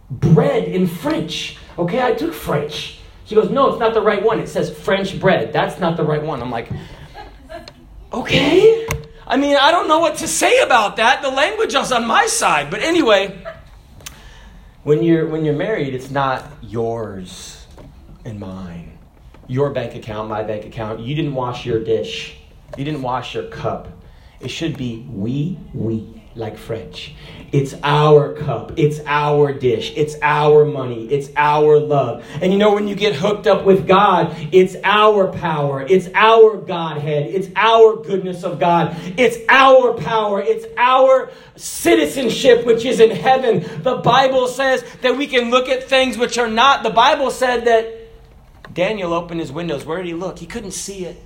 bread 0.09 0.63
in 0.63 0.87
French. 0.87 1.57
Okay, 1.77 2.01
I 2.01 2.13
took 2.13 2.33
French. 2.33 2.96
She 3.27 3.35
goes, 3.35 3.49
No, 3.49 3.69
it's 3.69 3.79
not 3.79 3.93
the 3.93 4.01
right 4.01 4.23
one. 4.23 4.39
It 4.39 4.47
says 4.47 4.75
French 4.75 5.19
bread. 5.19 5.51
That's 5.51 5.79
not 5.79 5.97
the 5.97 6.03
right 6.03 6.23
one. 6.23 6.41
I'm 6.41 6.49
like, 6.49 6.69
Okay. 8.11 8.87
I 9.27 9.35
mean, 9.35 9.57
I 9.57 9.71
don't 9.71 9.89
know 9.89 9.99
what 9.99 10.17
to 10.17 10.27
say 10.27 10.61
about 10.61 10.95
that. 10.95 11.21
The 11.21 11.29
language 11.29 11.75
is 11.75 11.91
on 11.91 12.07
my 12.07 12.27
side. 12.27 12.71
But 12.71 12.81
anyway, 12.81 13.43
when 14.83 15.03
you're, 15.03 15.27
when 15.27 15.43
you're 15.43 15.55
married, 15.55 15.93
it's 15.93 16.09
not 16.09 16.49
yours 16.61 17.67
and 18.23 18.39
mine. 18.39 18.97
Your 19.47 19.71
bank 19.71 19.95
account, 19.95 20.29
my 20.29 20.43
bank 20.43 20.65
account. 20.65 21.01
You 21.01 21.13
didn't 21.13 21.33
wash 21.33 21.65
your 21.65 21.83
dish, 21.83 22.37
you 22.77 22.85
didn't 22.85 23.01
wash 23.01 23.35
your 23.35 23.47
cup. 23.49 23.89
It 24.39 24.49
should 24.49 24.77
be 24.77 25.05
we, 25.09 25.57
we 25.73 26.23
like 26.37 26.57
French. 26.57 27.13
It's 27.51 27.73
our 27.81 28.33
cup. 28.33 28.73
It's 28.75 28.99
our 29.05 29.53
dish. 29.53 29.93
It's 29.95 30.15
our 30.21 30.65
money. 30.65 31.05
It's 31.05 31.29
our 31.37 31.79
love. 31.79 32.25
And 32.41 32.51
you 32.51 32.59
know, 32.59 32.73
when 32.73 32.87
you 32.87 32.95
get 32.95 33.15
hooked 33.15 33.47
up 33.47 33.65
with 33.65 33.87
God, 33.87 34.35
it's 34.51 34.75
our 34.83 35.31
power. 35.31 35.81
It's 35.81 36.09
our 36.13 36.57
Godhead. 36.57 37.27
It's 37.27 37.47
our 37.55 37.95
goodness 38.03 38.43
of 38.43 38.59
God. 38.59 38.97
It's 39.17 39.37
our 39.47 39.93
power. 39.93 40.41
It's 40.41 40.65
our 40.77 41.31
citizenship, 41.55 42.65
which 42.65 42.83
is 42.83 42.99
in 42.99 43.11
heaven. 43.11 43.65
The 43.81 43.95
Bible 43.95 44.47
says 44.47 44.83
that 45.01 45.17
we 45.17 45.27
can 45.27 45.49
look 45.49 45.69
at 45.69 45.85
things 45.85 46.17
which 46.17 46.37
are 46.37 46.49
not. 46.49 46.83
The 46.83 46.89
Bible 46.89 47.31
said 47.31 47.65
that 47.65 48.73
Daniel 48.73 49.13
opened 49.13 49.39
his 49.39 49.53
windows. 49.53 49.85
Where 49.85 49.97
did 49.99 50.07
he 50.07 50.13
look? 50.13 50.39
He 50.39 50.45
couldn't 50.45 50.71
see 50.71 51.05
it. 51.05 51.23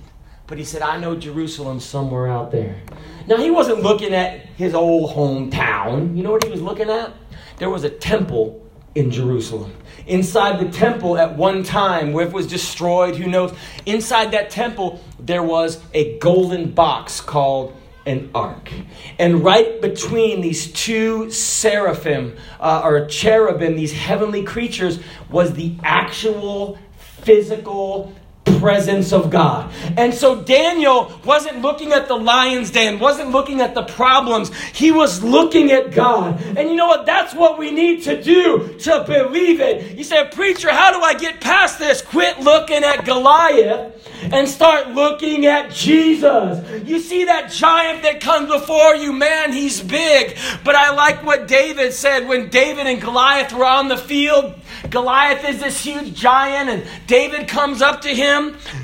But 0.52 0.58
he 0.58 0.66
said, 0.66 0.82
I 0.82 0.98
know 0.98 1.16
Jerusalem 1.16 1.80
somewhere 1.80 2.28
out 2.28 2.50
there. 2.50 2.78
Now, 3.26 3.38
he 3.38 3.50
wasn't 3.50 3.82
looking 3.82 4.12
at 4.12 4.40
his 4.58 4.74
old 4.74 5.12
hometown. 5.12 6.14
You 6.14 6.22
know 6.22 6.30
what 6.30 6.44
he 6.44 6.50
was 6.50 6.60
looking 6.60 6.90
at? 6.90 7.10
There 7.56 7.70
was 7.70 7.84
a 7.84 7.88
temple 7.88 8.62
in 8.94 9.10
Jerusalem. 9.10 9.72
Inside 10.06 10.60
the 10.60 10.70
temple, 10.70 11.16
at 11.16 11.38
one 11.38 11.62
time, 11.62 12.12
where 12.12 12.26
it 12.26 12.34
was 12.34 12.46
destroyed, 12.46 13.16
who 13.16 13.30
knows? 13.30 13.54
Inside 13.86 14.32
that 14.32 14.50
temple, 14.50 15.02
there 15.18 15.42
was 15.42 15.80
a 15.94 16.18
golden 16.18 16.72
box 16.72 17.22
called 17.22 17.74
an 18.04 18.28
ark. 18.34 18.70
And 19.18 19.42
right 19.42 19.80
between 19.80 20.42
these 20.42 20.70
two 20.70 21.30
seraphim, 21.30 22.36
uh, 22.60 22.82
or 22.84 23.06
cherubim, 23.06 23.74
these 23.74 23.94
heavenly 23.94 24.42
creatures, 24.42 24.98
was 25.30 25.54
the 25.54 25.76
actual 25.82 26.78
physical 27.22 28.12
presence 28.44 29.12
of 29.12 29.28
God. 29.28 29.72
And 29.96 30.14
so 30.14 30.40
Daniel 30.42 31.12
wasn't 31.24 31.62
looking 31.62 31.92
at 31.92 32.06
the 32.06 32.14
lion's 32.14 32.70
den, 32.70 32.98
wasn't 32.98 33.30
looking 33.30 33.60
at 33.60 33.74
the 33.74 33.82
problems. 33.82 34.54
He 34.72 34.92
was 34.92 35.22
looking 35.22 35.72
at 35.72 35.92
God. 35.92 36.40
And 36.56 36.68
you 36.70 36.76
know 36.76 36.86
what? 36.86 37.04
That's 37.06 37.34
what 37.34 37.58
we 37.58 37.70
need 37.70 38.02
to 38.04 38.22
do 38.22 38.76
to 38.80 39.04
believe 39.04 39.60
it. 39.60 39.98
You 39.98 40.04
say, 40.04 40.28
Preacher, 40.32 40.70
how 40.70 40.92
do 40.92 41.00
I 41.00 41.14
get 41.14 41.40
past 41.40 41.78
this? 41.78 42.02
Quit 42.02 42.40
looking 42.40 42.84
at 42.84 43.04
Goliath 43.04 43.98
and 44.32 44.48
start 44.48 44.90
looking 44.90 45.46
at 45.46 45.70
Jesus. 45.70 46.86
You 46.86 47.00
see 47.00 47.24
that 47.24 47.50
giant 47.50 48.02
that 48.02 48.20
comes 48.20 48.48
before 48.48 48.94
you, 48.94 49.12
man, 49.12 49.52
he's 49.52 49.80
big. 49.82 50.36
But 50.64 50.76
I 50.76 50.94
like 50.94 51.24
what 51.24 51.48
David 51.48 51.92
said 51.92 52.28
when 52.28 52.48
David 52.48 52.86
and 52.86 53.00
Goliath 53.00 53.52
were 53.52 53.64
on 53.64 53.88
the 53.88 53.96
field. 53.96 54.54
Goliath 54.90 55.48
is 55.48 55.60
this 55.60 55.82
huge 55.82 56.14
giant, 56.14 56.68
and 56.68 56.86
David 57.06 57.48
comes 57.48 57.82
up 57.82 58.02
to 58.02 58.08
him, 58.08 58.31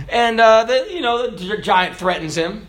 and 0.08 0.40
uh, 0.40 0.64
the, 0.64 0.88
you 0.90 1.00
know 1.00 1.28
the 1.28 1.58
giant 1.58 1.96
threatens 1.96 2.36
him. 2.36 2.66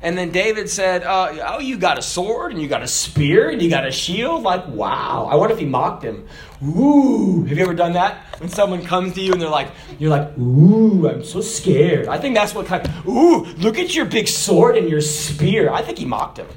And 0.00 0.16
then 0.16 0.30
David 0.30 0.70
said, 0.70 1.02
uh, 1.02 1.54
"Oh, 1.54 1.58
you 1.58 1.76
got 1.76 1.98
a 1.98 2.02
sword, 2.02 2.52
and 2.52 2.62
you 2.62 2.68
got 2.68 2.82
a 2.82 2.86
spear, 2.86 3.50
and 3.50 3.60
you 3.60 3.68
got 3.68 3.84
a 3.84 3.90
shield. 3.90 4.44
Like, 4.44 4.68
wow! 4.68 5.28
I 5.30 5.34
wonder 5.34 5.54
if 5.54 5.58
he 5.58 5.66
mocked 5.66 6.04
him. 6.04 6.28
Ooh, 6.62 7.44
have 7.44 7.56
you 7.56 7.64
ever 7.64 7.74
done 7.74 7.94
that? 7.94 8.18
When 8.40 8.48
someone 8.48 8.84
comes 8.84 9.14
to 9.14 9.20
you 9.20 9.32
and 9.32 9.42
they're 9.42 9.48
like, 9.48 9.70
you're 9.98 10.10
like, 10.10 10.36
ooh, 10.38 11.08
I'm 11.08 11.24
so 11.24 11.40
scared. 11.40 12.08
I 12.08 12.18
think 12.18 12.36
that's 12.36 12.54
what 12.54 12.66
kind. 12.66 12.86
Of, 12.86 13.08
ooh, 13.08 13.44
look 13.58 13.78
at 13.78 13.94
your 13.94 14.04
big 14.04 14.28
sword 14.28 14.76
and 14.76 14.88
your 14.88 15.00
spear. 15.00 15.72
I 15.72 15.82
think 15.82 15.98
he 15.98 16.04
mocked 16.04 16.38
him. 16.38 16.48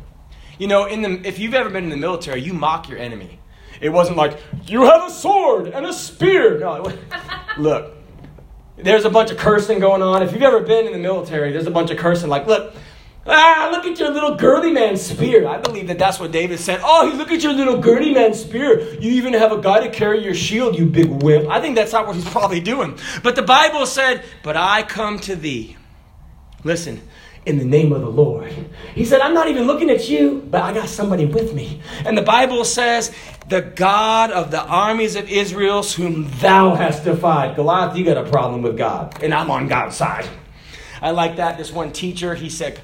You 0.59 0.67
know, 0.67 0.85
in 0.85 1.01
the 1.01 1.27
if 1.27 1.39
you've 1.39 1.55
ever 1.55 1.71
been 1.71 1.85
in 1.85 1.89
the 1.89 1.97
military, 1.97 2.41
you 2.41 2.53
mock 2.53 2.89
your 2.89 2.99
enemy. 2.99 3.39
It 3.81 3.89
wasn't 3.89 4.17
like, 4.17 4.39
you 4.67 4.83
have 4.83 5.07
a 5.07 5.09
sword 5.09 5.67
and 5.67 5.87
a 5.87 5.93
spear. 5.93 6.59
No, 6.59 6.93
look, 7.57 7.95
there's 8.83 9.05
a 9.05 9.09
bunch 9.09 9.31
of 9.31 9.37
cursing 9.37 9.79
going 9.79 10.01
on. 10.01 10.23
If 10.23 10.33
you've 10.33 10.41
ever 10.41 10.61
been 10.61 10.85
in 10.85 10.91
the 10.91 10.99
military, 10.99 11.51
there's 11.51 11.67
a 11.67 11.71
bunch 11.71 11.91
of 11.91 11.97
cursing. 11.97 12.29
Like, 12.29 12.47
look, 12.47 12.73
ah, 13.25 13.69
look 13.71 13.85
at 13.85 13.99
your 13.99 14.09
little 14.09 14.35
girly 14.35 14.71
man 14.71 14.97
spear. 14.97 15.47
I 15.47 15.57
believe 15.57 15.87
that 15.87 15.99
that's 15.99 16.19
what 16.19 16.31
David 16.31 16.59
said. 16.59 16.81
Oh, 16.83 17.11
look 17.15 17.31
at 17.31 17.43
your 17.43 17.53
little 17.53 17.79
girly 17.79 18.13
man 18.13 18.33
spear. 18.33 18.81
You 18.95 19.11
even 19.11 19.33
have 19.33 19.51
a 19.51 19.61
guy 19.61 19.81
to 19.81 19.89
carry 19.89 20.23
your 20.23 20.33
shield, 20.33 20.77
you 20.77 20.85
big 20.85 21.07
wimp. 21.07 21.49
I 21.49 21.61
think 21.61 21.75
that's 21.75 21.91
not 21.91 22.07
what 22.07 22.15
he's 22.15 22.29
probably 22.29 22.59
doing. 22.59 22.97
But 23.23 23.35
the 23.35 23.43
Bible 23.43 23.85
said, 23.85 24.23
But 24.43 24.57
I 24.57 24.83
come 24.83 25.19
to 25.19 25.35
thee. 25.35 25.77
Listen, 26.63 27.01
in 27.45 27.57
the 27.57 27.65
name 27.65 27.91
of 27.91 28.01
the 28.01 28.09
Lord. 28.09 28.53
He 28.93 29.03
said, 29.03 29.21
I'm 29.21 29.33
not 29.33 29.47
even 29.47 29.65
looking 29.65 29.89
at 29.89 30.07
you, 30.07 30.47
but 30.49 30.61
I 30.61 30.73
got 30.73 30.87
somebody 30.87 31.25
with 31.25 31.53
me. 31.53 31.81
And 32.05 32.15
the 32.17 32.21
Bible 32.21 32.63
says, 32.65 33.13
the 33.51 33.61
God 33.61 34.31
of 34.31 34.49
the 34.49 34.61
armies 34.61 35.17
of 35.17 35.29
Israel, 35.29 35.83
whom 35.83 36.31
thou 36.39 36.73
hast 36.73 37.03
defied. 37.03 37.57
Goliath, 37.57 37.97
you 37.97 38.05
got 38.05 38.17
a 38.17 38.27
problem 38.29 38.61
with 38.61 38.77
God, 38.77 39.21
and 39.21 39.33
I'm 39.33 39.51
on 39.51 39.67
God's 39.67 39.97
side. 39.97 40.25
I 41.01 41.11
like 41.11 41.35
that. 41.35 41.57
This 41.57 41.69
one 41.69 41.91
teacher, 41.91 42.33
he 42.33 42.49
said, 42.49 42.79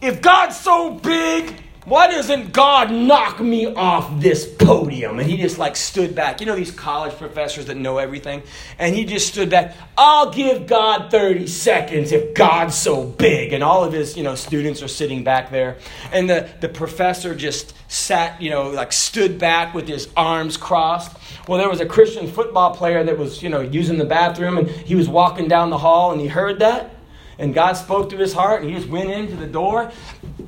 if 0.00 0.20
God's 0.20 0.58
so 0.58 0.90
big, 0.90 1.54
why 1.84 2.06
doesn't 2.06 2.52
God 2.52 2.92
knock 2.92 3.40
me 3.40 3.66
off 3.66 4.20
this 4.20 4.46
podium? 4.46 5.18
And 5.18 5.28
he 5.28 5.36
just 5.36 5.58
like 5.58 5.74
stood 5.74 6.14
back. 6.14 6.40
You 6.40 6.46
know 6.46 6.54
these 6.54 6.70
college 6.70 7.16
professors 7.16 7.66
that 7.66 7.76
know 7.76 7.98
everything? 7.98 8.44
And 8.78 8.94
he 8.94 9.04
just 9.04 9.26
stood 9.26 9.50
back. 9.50 9.74
I'll 9.98 10.30
give 10.30 10.68
God 10.68 11.10
30 11.10 11.48
seconds 11.48 12.12
if 12.12 12.34
God's 12.34 12.76
so 12.76 13.04
big. 13.04 13.52
And 13.52 13.64
all 13.64 13.82
of 13.82 13.92
his, 13.92 14.16
you 14.16 14.22
know, 14.22 14.36
students 14.36 14.80
are 14.80 14.88
sitting 14.88 15.24
back 15.24 15.50
there. 15.50 15.76
And 16.12 16.30
the, 16.30 16.48
the 16.60 16.68
professor 16.68 17.34
just 17.34 17.74
sat, 17.90 18.40
you 18.40 18.50
know, 18.50 18.70
like 18.70 18.92
stood 18.92 19.40
back 19.40 19.74
with 19.74 19.88
his 19.88 20.08
arms 20.16 20.56
crossed. 20.56 21.16
Well, 21.48 21.58
there 21.58 21.68
was 21.68 21.80
a 21.80 21.86
Christian 21.86 22.28
football 22.28 22.76
player 22.76 23.02
that 23.02 23.18
was, 23.18 23.42
you 23.42 23.48
know, 23.48 23.60
using 23.60 23.98
the 23.98 24.04
bathroom 24.04 24.56
and 24.56 24.70
he 24.70 24.94
was 24.94 25.08
walking 25.08 25.48
down 25.48 25.70
the 25.70 25.78
hall 25.78 26.12
and 26.12 26.20
he 26.20 26.28
heard 26.28 26.60
that. 26.60 26.94
And 27.40 27.52
God 27.52 27.72
spoke 27.72 28.10
to 28.10 28.16
his 28.16 28.32
heart 28.32 28.62
and 28.62 28.70
he 28.70 28.76
just 28.76 28.88
went 28.88 29.10
into 29.10 29.34
the 29.34 29.48
door 29.48 29.90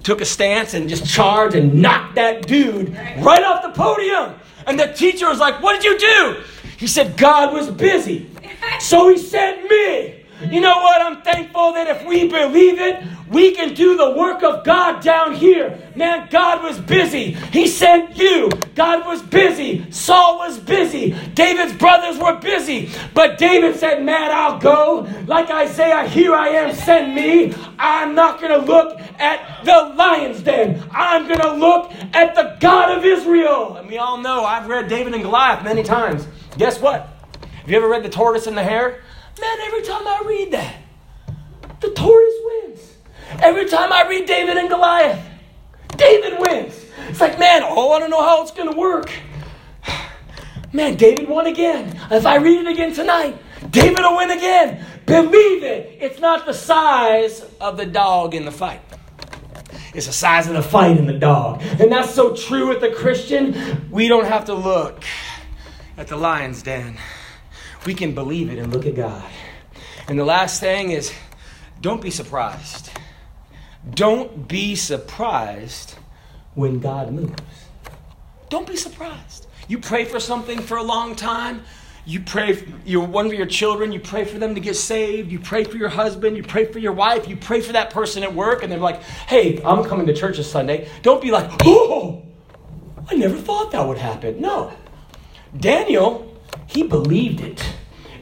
took 0.03 0.21
a 0.21 0.25
stance 0.25 0.75
and 0.75 0.89
just 0.89 1.07
charged 1.07 1.55
and 1.55 1.75
knocked 1.75 2.17
that 2.17 2.47
dude 2.47 2.91
right 3.19 3.43
off 3.43 3.63
the 3.63 3.71
podium. 3.71 4.35
And 4.67 4.79
the 4.79 4.93
teacher 4.93 5.29
was 5.29 5.39
like, 5.39 5.63
What 5.63 5.81
did 5.81 5.85
you 5.85 5.99
do? 5.99 6.43
He 6.77 6.87
said, 6.87 7.17
God 7.17 7.53
was 7.53 7.71
busy. 7.71 8.31
So 8.81 9.09
he 9.09 9.19
sent 9.19 9.69
me. 9.71 10.24
You 10.51 10.61
know 10.61 10.77
what? 10.77 11.01
I'm 11.01 11.23
thankful 11.23 11.73
that 11.73 11.87
if 11.89 12.07
we 12.07 12.29
believe 12.29 12.81
it, 12.81 13.03
we 13.29 13.53
can 13.53 13.75
do 13.75 13.97
the 13.97 14.11
work 14.11 14.43
of 14.43 14.65
God 14.65 15.03
down 15.03 15.35
here. 15.35 15.79
Man, 15.97 16.29
God 16.31 16.63
was 16.63 16.79
busy. 16.79 17.33
He 17.33 17.67
sent 17.67 18.17
you. 18.17 18.51
God 18.75 19.07
was 19.07 19.23
busy. 19.23 19.91
Saul 19.91 20.39
was 20.39 20.59
busy. 20.59 21.11
David's 21.35 21.73
brothers 21.73 22.19
were 22.19 22.37
busy. 22.37 22.91
But 23.15 23.39
David 23.39 23.77
said, 23.77 24.05
Man, 24.05 24.31
I'll 24.31 24.59
go. 24.59 25.09
Like 25.27 25.51
Isaiah, 25.51 26.07
here 26.07 26.35
I 26.35 26.49
am, 26.49 26.75
send 26.75 27.15
me. 27.15 27.55
I'm 27.79 28.15
not 28.15 28.41
going 28.41 28.61
to 28.61 28.67
look 28.67 29.01
at 29.19 29.65
the 29.65 29.95
lion's 29.97 30.43
den. 30.43 30.83
I'm 30.93 31.27
going 31.27 31.41
to 31.41 31.55
look 31.55 31.93
at 32.13 32.35
the 32.35 32.57
God 32.61 32.97
of 32.97 33.05
Israel. 33.05 33.77
And 33.77 33.89
we 33.89 33.99
all 33.99 34.19
know 34.19 34.45
I've 34.45 34.69
read 34.69 34.89
David 34.89 35.15
and 35.15 35.23
Goliath 35.23 35.65
many 35.65 35.83
times. 35.83 36.27
Guess 36.59 36.81
what? 36.81 37.09
Have 37.41 37.71
you 37.71 37.77
ever 37.77 37.89
read 37.89 38.03
The 38.03 38.11
Tortoise 38.11 38.47
and 38.47 38.57
the 38.57 38.63
Hare? 38.63 39.03
Man, 39.45 39.61
every 39.67 39.83
time 39.83 40.07
I 40.07 40.23
read 40.25 40.53
that, 40.53 40.77
the 41.81 41.91
tortoise 41.91 42.35
wins. 42.45 42.97
Every 43.43 43.69
time 43.69 43.93
I 43.93 44.09
read 44.09 44.27
David 44.27 44.57
and 44.57 44.71
Goliath, 44.71 45.23
David 45.97 46.39
wins. 46.39 46.87
It's 47.09 47.21
like, 47.21 47.39
man, 47.39 47.63
oh, 47.63 47.93
I 47.93 47.99
don't 47.99 48.09
know 48.09 48.23
how 48.23 48.43
it's 48.43 48.53
going 48.53 48.73
to 48.73 48.77
work. 48.77 49.13
Man, 50.73 50.97
David 50.97 51.29
won 51.29 51.47
again. 51.47 52.01
If 52.11 52.25
I 52.27 52.37
read 52.37 52.61
it 52.61 52.67
again 52.67 52.95
tonight, 52.95 53.39
David 53.71 53.99
will 53.99 54.17
win 54.17 54.31
again. 54.31 54.85
Believe 55.05 55.63
it. 55.63 55.99
It's 56.01 56.21
not 56.21 56.47
the 56.47 56.55
size 56.55 57.45
of 57.61 57.77
the 57.77 57.87
dog 57.87 58.35
in 58.35 58.47
the 58.47 58.51
fight. 58.51 58.81
It's 59.95 60.07
the 60.07 60.13
size 60.13 60.49
of 60.49 60.55
the 60.55 60.63
fight 60.63 60.97
in 60.97 61.07
the 61.07 61.19
dog. 61.19 61.61
And 61.63 61.93
that's 61.93 62.15
so 62.15 62.35
true 62.35 62.69
with 62.69 62.81
the 62.81 62.91
Christian. 62.91 63.89
We 63.91 64.09
don't 64.09 64.27
have 64.27 64.47
to 64.47 64.55
look 64.55 65.05
at 65.99 66.09
the 66.09 66.17
lion's 66.17 66.63
den. 66.63 66.99
We 67.85 67.95
can 67.95 68.15
believe 68.15 68.51
it 68.51 68.59
and 68.59 68.73
look 68.73 68.87
at 68.87 68.95
God. 68.95 69.25
And 70.09 70.19
the 70.19 70.25
last 70.25 70.61
thing 70.61 70.91
is 70.91 71.13
don't 71.81 72.01
be 72.01 72.11
surprised. 72.11 72.91
Don't 73.95 74.49
be 74.49 74.75
surprised 74.75 75.97
when 76.55 76.81
God 76.81 77.13
moves. 77.13 77.35
Don't 78.49 78.67
be 78.67 78.77
surprised. 78.77 79.47
You 79.69 79.79
pray 79.79 80.05
for 80.05 80.21
something 80.21 80.61
for 80.61 80.77
a 80.77 80.83
long 80.83 81.17
time. 81.17 81.63
You 82.07 82.21
pray 82.21 82.53
for 82.53 82.71
your, 82.87 83.07
one 83.07 83.27
of 83.27 83.33
your 83.33 83.47
children, 83.47 83.91
you 83.91 84.01
pray 84.01 84.25
for 84.25 84.39
them 84.39 84.55
to 84.55 84.61
get 84.61 84.77
saved. 84.77 85.33
You 85.33 85.39
pray 85.39 85.65
for 85.65 85.79
your 85.79 85.89
husband, 85.89 86.37
you 86.37 86.43
pray 86.43 86.67
for 86.67 86.79
your 86.79 86.93
wife, 86.93 87.27
you 87.29 87.37
pray 87.37 87.63
for 87.63 87.73
that 87.73 87.91
person 87.91 88.23
at 88.23 88.35
work, 88.35 88.63
and 88.63 88.71
they're 88.71 88.79
like, 88.79 89.03
hey, 89.03 89.63
I'm 89.65 89.85
coming 89.85 90.07
to 90.07 90.15
church 90.15 90.37
this 90.37 90.51
Sunday. 90.51 90.89
Don't 91.03 91.23
be 91.23 91.31
like, 91.31 91.51
oh, 91.65 92.23
I 93.11 93.15
never 93.15 93.37
thought 93.37 93.71
that 93.73 93.87
would 93.87 93.99
happen. 93.99 94.41
No. 94.41 94.73
Daniel, 95.59 96.39
he 96.67 96.83
believed 96.83 97.41
it. 97.41 97.74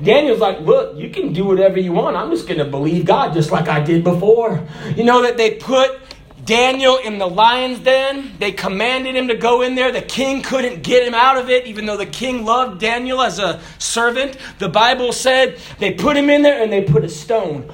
Daniel's 0.02 0.40
like, 0.40 0.60
look, 0.60 0.96
you 0.96 1.10
can 1.10 1.32
do 1.32 1.44
whatever 1.44 1.78
you 1.78 1.92
want. 1.92 2.16
I'm 2.16 2.30
just 2.30 2.48
going 2.48 2.58
to 2.58 2.64
believe 2.64 3.04
God 3.04 3.34
just 3.34 3.50
like 3.50 3.68
I 3.68 3.80
did 3.80 4.02
before. 4.02 4.66
You 4.96 5.04
know 5.04 5.22
that 5.22 5.36
they 5.36 5.54
put 5.56 6.00
Daniel 6.44 6.96
in 6.96 7.18
the 7.18 7.26
lion's 7.28 7.78
den. 7.78 8.32
They 8.38 8.50
commanded 8.50 9.14
him 9.14 9.28
to 9.28 9.36
go 9.36 9.62
in 9.62 9.76
there. 9.76 9.92
The 9.92 10.02
king 10.02 10.42
couldn't 10.42 10.82
get 10.82 11.06
him 11.06 11.14
out 11.14 11.36
of 11.36 11.50
it, 11.50 11.66
even 11.66 11.86
though 11.86 11.96
the 11.96 12.06
king 12.06 12.44
loved 12.44 12.80
Daniel 12.80 13.22
as 13.22 13.38
a 13.38 13.60
servant. 13.78 14.36
The 14.58 14.68
Bible 14.68 15.12
said 15.12 15.58
they 15.78 15.94
put 15.94 16.16
him 16.16 16.30
in 16.30 16.42
there 16.42 16.62
and 16.62 16.72
they 16.72 16.82
put 16.82 17.04
a 17.04 17.08
stone 17.08 17.72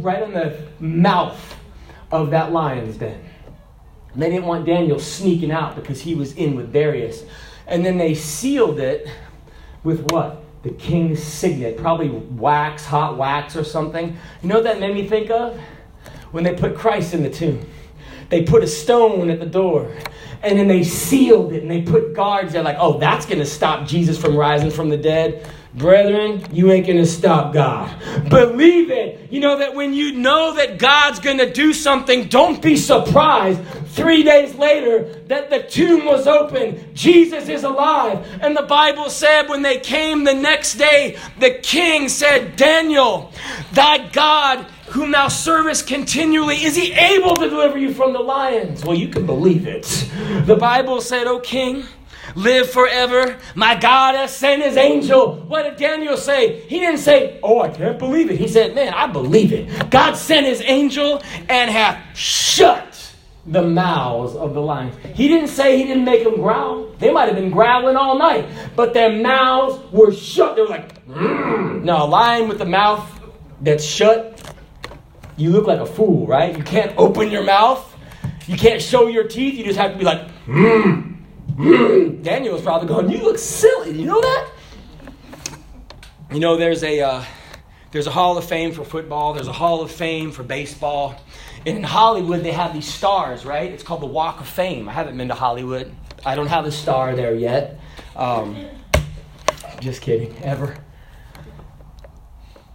right 0.00 0.22
on 0.22 0.32
the 0.32 0.66
mouth 0.80 1.56
of 2.10 2.30
that 2.30 2.50
lion's 2.50 2.96
den. 2.96 3.22
They 4.16 4.30
didn't 4.30 4.46
want 4.46 4.64
Daniel 4.64 4.98
sneaking 4.98 5.50
out 5.50 5.76
because 5.76 6.00
he 6.00 6.14
was 6.14 6.32
in 6.34 6.56
with 6.56 6.72
Darius. 6.72 7.24
And 7.66 7.84
then 7.84 7.98
they 7.98 8.14
sealed 8.14 8.80
it 8.80 9.06
with 9.84 10.10
what? 10.10 10.42
The 10.68 10.74
king's 10.74 11.22
signet, 11.22 11.78
probably 11.78 12.10
wax, 12.10 12.84
hot 12.84 13.16
wax 13.16 13.56
or 13.56 13.64
something. 13.64 14.16
You 14.42 14.48
know 14.48 14.56
what 14.56 14.64
that 14.64 14.80
made 14.80 14.94
me 14.94 15.08
think 15.08 15.30
of? 15.30 15.58
When 16.30 16.44
they 16.44 16.54
put 16.54 16.76
Christ 16.76 17.14
in 17.14 17.22
the 17.22 17.30
tomb. 17.30 17.66
They 18.28 18.42
put 18.42 18.62
a 18.62 18.66
stone 18.66 19.30
at 19.30 19.40
the 19.40 19.46
door 19.46 19.90
and 20.42 20.58
then 20.58 20.68
they 20.68 20.84
sealed 20.84 21.54
it 21.54 21.62
and 21.62 21.70
they 21.70 21.80
put 21.80 22.14
guards 22.14 22.52
there, 22.52 22.62
like, 22.62 22.76
oh, 22.78 22.98
that's 22.98 23.24
going 23.24 23.38
to 23.38 23.46
stop 23.46 23.86
Jesus 23.86 24.18
from 24.18 24.36
rising 24.36 24.70
from 24.70 24.90
the 24.90 24.98
dead. 24.98 25.50
Brethren, 25.74 26.44
you 26.52 26.70
ain't 26.70 26.86
going 26.86 26.98
to 26.98 27.06
stop 27.06 27.54
God. 27.54 27.94
Believe 28.28 28.90
it. 28.90 29.30
You 29.32 29.40
know 29.40 29.58
that 29.58 29.74
when 29.74 29.94
you 29.94 30.12
know 30.12 30.54
that 30.54 30.78
God's 30.78 31.20
going 31.20 31.38
to 31.38 31.50
do 31.50 31.72
something, 31.72 32.28
don't 32.28 32.60
be 32.60 32.76
surprised 32.76 33.60
three 33.98 34.22
days 34.22 34.54
later 34.54 35.02
that 35.26 35.50
the 35.50 35.62
tomb 35.64 36.06
was 36.06 36.26
open. 36.26 36.94
Jesus 36.94 37.48
is 37.48 37.64
alive. 37.64 38.26
And 38.40 38.56
the 38.56 38.62
Bible 38.62 39.10
said 39.10 39.48
when 39.48 39.62
they 39.62 39.78
came 39.78 40.24
the 40.24 40.34
next 40.34 40.74
day, 40.74 41.18
the 41.38 41.50
king 41.50 42.08
said, 42.08 42.56
Daniel, 42.56 43.32
thy 43.72 44.08
God 44.08 44.66
whom 44.90 45.10
thou 45.10 45.28
servest 45.28 45.86
continually, 45.86 46.64
is 46.64 46.74
he 46.74 46.92
able 46.92 47.36
to 47.36 47.50
deliver 47.50 47.76
you 47.76 47.92
from 47.92 48.14
the 48.14 48.20
lions? 48.20 48.82
Well, 48.84 48.96
you 48.96 49.08
can 49.08 49.26
believe 49.26 49.66
it. 49.66 49.84
The 50.46 50.56
Bible 50.56 51.02
said, 51.02 51.26
O 51.26 51.40
king, 51.40 51.84
live 52.34 52.70
forever. 52.70 53.36
My 53.54 53.74
God 53.74 54.14
has 54.14 54.34
sent 54.34 54.62
his 54.62 54.76
angel. 54.76 55.36
What 55.46 55.64
did 55.64 55.76
Daniel 55.76 56.16
say? 56.16 56.60
He 56.60 56.78
didn't 56.78 57.00
say, 57.00 57.38
Oh, 57.42 57.60
I 57.60 57.68
can't 57.68 57.98
believe 57.98 58.30
it. 58.30 58.38
He 58.38 58.48
said, 58.48 58.74
Man, 58.74 58.94
I 58.94 59.06
believe 59.06 59.52
it. 59.52 59.90
God 59.90 60.14
sent 60.14 60.46
his 60.46 60.62
angel 60.62 61.22
and 61.48 61.70
hath 61.70 62.16
shut 62.16 62.87
the 63.50 63.62
mouths 63.62 64.34
of 64.34 64.54
the 64.54 64.60
lions. 64.60 64.94
He 65.14 65.28
didn't 65.28 65.48
say 65.48 65.76
he 65.76 65.84
didn't 65.84 66.04
make 66.04 66.24
them 66.24 66.36
growl. 66.36 66.90
They 66.98 67.12
might 67.12 67.26
have 67.26 67.36
been 67.36 67.50
growling 67.50 67.96
all 67.96 68.18
night, 68.18 68.46
but 68.76 68.94
their 68.94 69.10
mouths 69.10 69.78
were 69.92 70.12
shut. 70.12 70.56
They 70.56 70.62
were 70.62 70.68
like, 70.68 71.06
mm. 71.06 71.82
no, 71.82 72.04
a 72.04 72.06
lion 72.06 72.48
with 72.48 72.60
a 72.60 72.66
mouth 72.66 73.04
that's 73.60 73.84
shut 73.84 74.38
you 75.38 75.50
look 75.50 75.66
like 75.66 75.78
a 75.78 75.86
fool, 75.86 76.26
right? 76.26 76.56
You 76.56 76.64
can't 76.64 76.92
open 76.98 77.30
your 77.30 77.44
mouth. 77.44 77.96
You 78.46 78.56
can't 78.56 78.82
show 78.82 79.06
your 79.06 79.24
teeth. 79.24 79.54
You 79.54 79.64
just 79.64 79.78
have 79.78 79.92
to 79.92 79.98
be 79.98 80.04
like, 80.04 80.26
mm, 80.46 81.16
mm. 81.54 82.22
Daniel 82.22 82.54
was 82.54 82.62
probably 82.62 82.88
going, 82.88 83.08
you 83.08 83.18
look 83.18 83.38
silly. 83.38 83.92
You 83.92 84.06
know 84.06 84.20
that? 84.20 84.48
You 86.32 86.40
know, 86.40 86.56
there's 86.56 86.82
a, 86.82 87.00
uh, 87.00 87.24
there's 87.92 88.06
a 88.06 88.10
Hall 88.10 88.36
of 88.36 88.44
Fame 88.44 88.72
for 88.72 88.84
football. 88.84 89.32
There's 89.32 89.48
a 89.48 89.52
Hall 89.52 89.80
of 89.80 89.92
Fame 89.92 90.32
for 90.32 90.42
baseball. 90.42 91.14
In 91.68 91.82
Hollywood, 91.82 92.42
they 92.42 92.52
have 92.52 92.72
these 92.72 92.88
stars, 92.88 93.44
right? 93.44 93.70
It's 93.70 93.82
called 93.82 94.00
the 94.00 94.06
Walk 94.06 94.40
of 94.40 94.48
Fame. 94.48 94.88
I 94.88 94.92
haven't 94.92 95.18
been 95.18 95.28
to 95.28 95.34
Hollywood. 95.34 95.94
I 96.24 96.34
don't 96.34 96.46
have 96.46 96.64
a 96.64 96.72
star 96.72 97.14
there 97.14 97.34
yet. 97.34 97.78
Um, 98.16 98.56
just 99.78 100.00
kidding, 100.00 100.34
ever. 100.42 100.78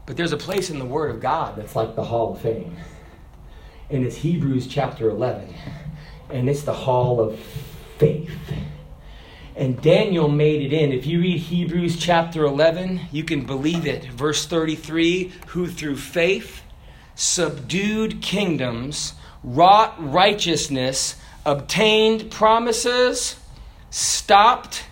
But 0.05 0.15
there's 0.15 0.31
a 0.31 0.37
place 0.37 0.69
in 0.69 0.77
the 0.77 0.85
Word 0.85 1.09
of 1.09 1.21
God 1.21 1.55
that's 1.55 1.75
like 1.75 1.95
the 1.95 2.03
Hall 2.03 2.33
of 2.33 2.41
Fame. 2.41 2.77
And 3.89 4.05
it's 4.05 4.17
Hebrews 4.17 4.67
chapter 4.67 5.09
11. 5.09 5.51
And 6.29 6.47
it's 6.47 6.61
the 6.61 6.73
Hall 6.73 7.19
of 7.19 7.39
Faith. 7.97 8.31
And 9.55 9.81
Daniel 9.81 10.29
made 10.29 10.61
it 10.61 10.71
in. 10.71 10.91
If 10.91 11.07
you 11.07 11.19
read 11.19 11.39
Hebrews 11.39 11.97
chapter 11.97 12.43
11, 12.43 13.07
you 13.11 13.23
can 13.23 13.45
believe 13.47 13.87
it. 13.87 14.05
Verse 14.05 14.45
33 14.45 15.33
who 15.47 15.65
through 15.65 15.97
faith 15.97 16.61
subdued 17.15 18.21
kingdoms, 18.21 19.13
wrought 19.43 19.95
righteousness, 19.97 21.15
obtained 21.45 22.31
promises, 22.31 23.37
stopped 23.89 24.85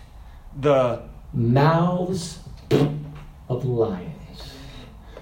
the 0.59 1.01
mouths 1.33 2.39
of 3.49 3.65
lions. 3.65 4.11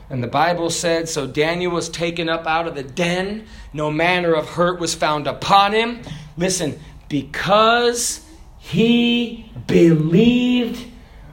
And 0.10 0.24
the 0.24 0.28
Bible 0.28 0.70
said, 0.70 1.08
So 1.08 1.28
Daniel 1.28 1.72
was 1.72 1.88
taken 1.88 2.30
up 2.30 2.48
out 2.48 2.68
of 2.68 2.76
the 2.76 2.84
den, 2.84 3.46
no 3.74 3.92
manner 3.92 4.34
of 4.34 4.50
hurt 4.50 4.80
was 4.80 4.96
found 4.96 5.28
upon 5.28 5.74
him. 5.74 6.02
Listen, 6.36 6.80
because 7.10 8.26
he 8.58 9.52
believed, 9.68 10.90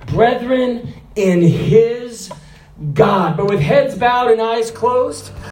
brethren, 0.06 0.92
in 1.14 1.40
his 1.40 2.30
God. 2.92 3.36
But 3.36 3.46
with 3.46 3.60
heads 3.60 3.96
bowed 3.96 4.30
and 4.30 4.40
eyes 4.40 4.70
closed, 4.70 5.32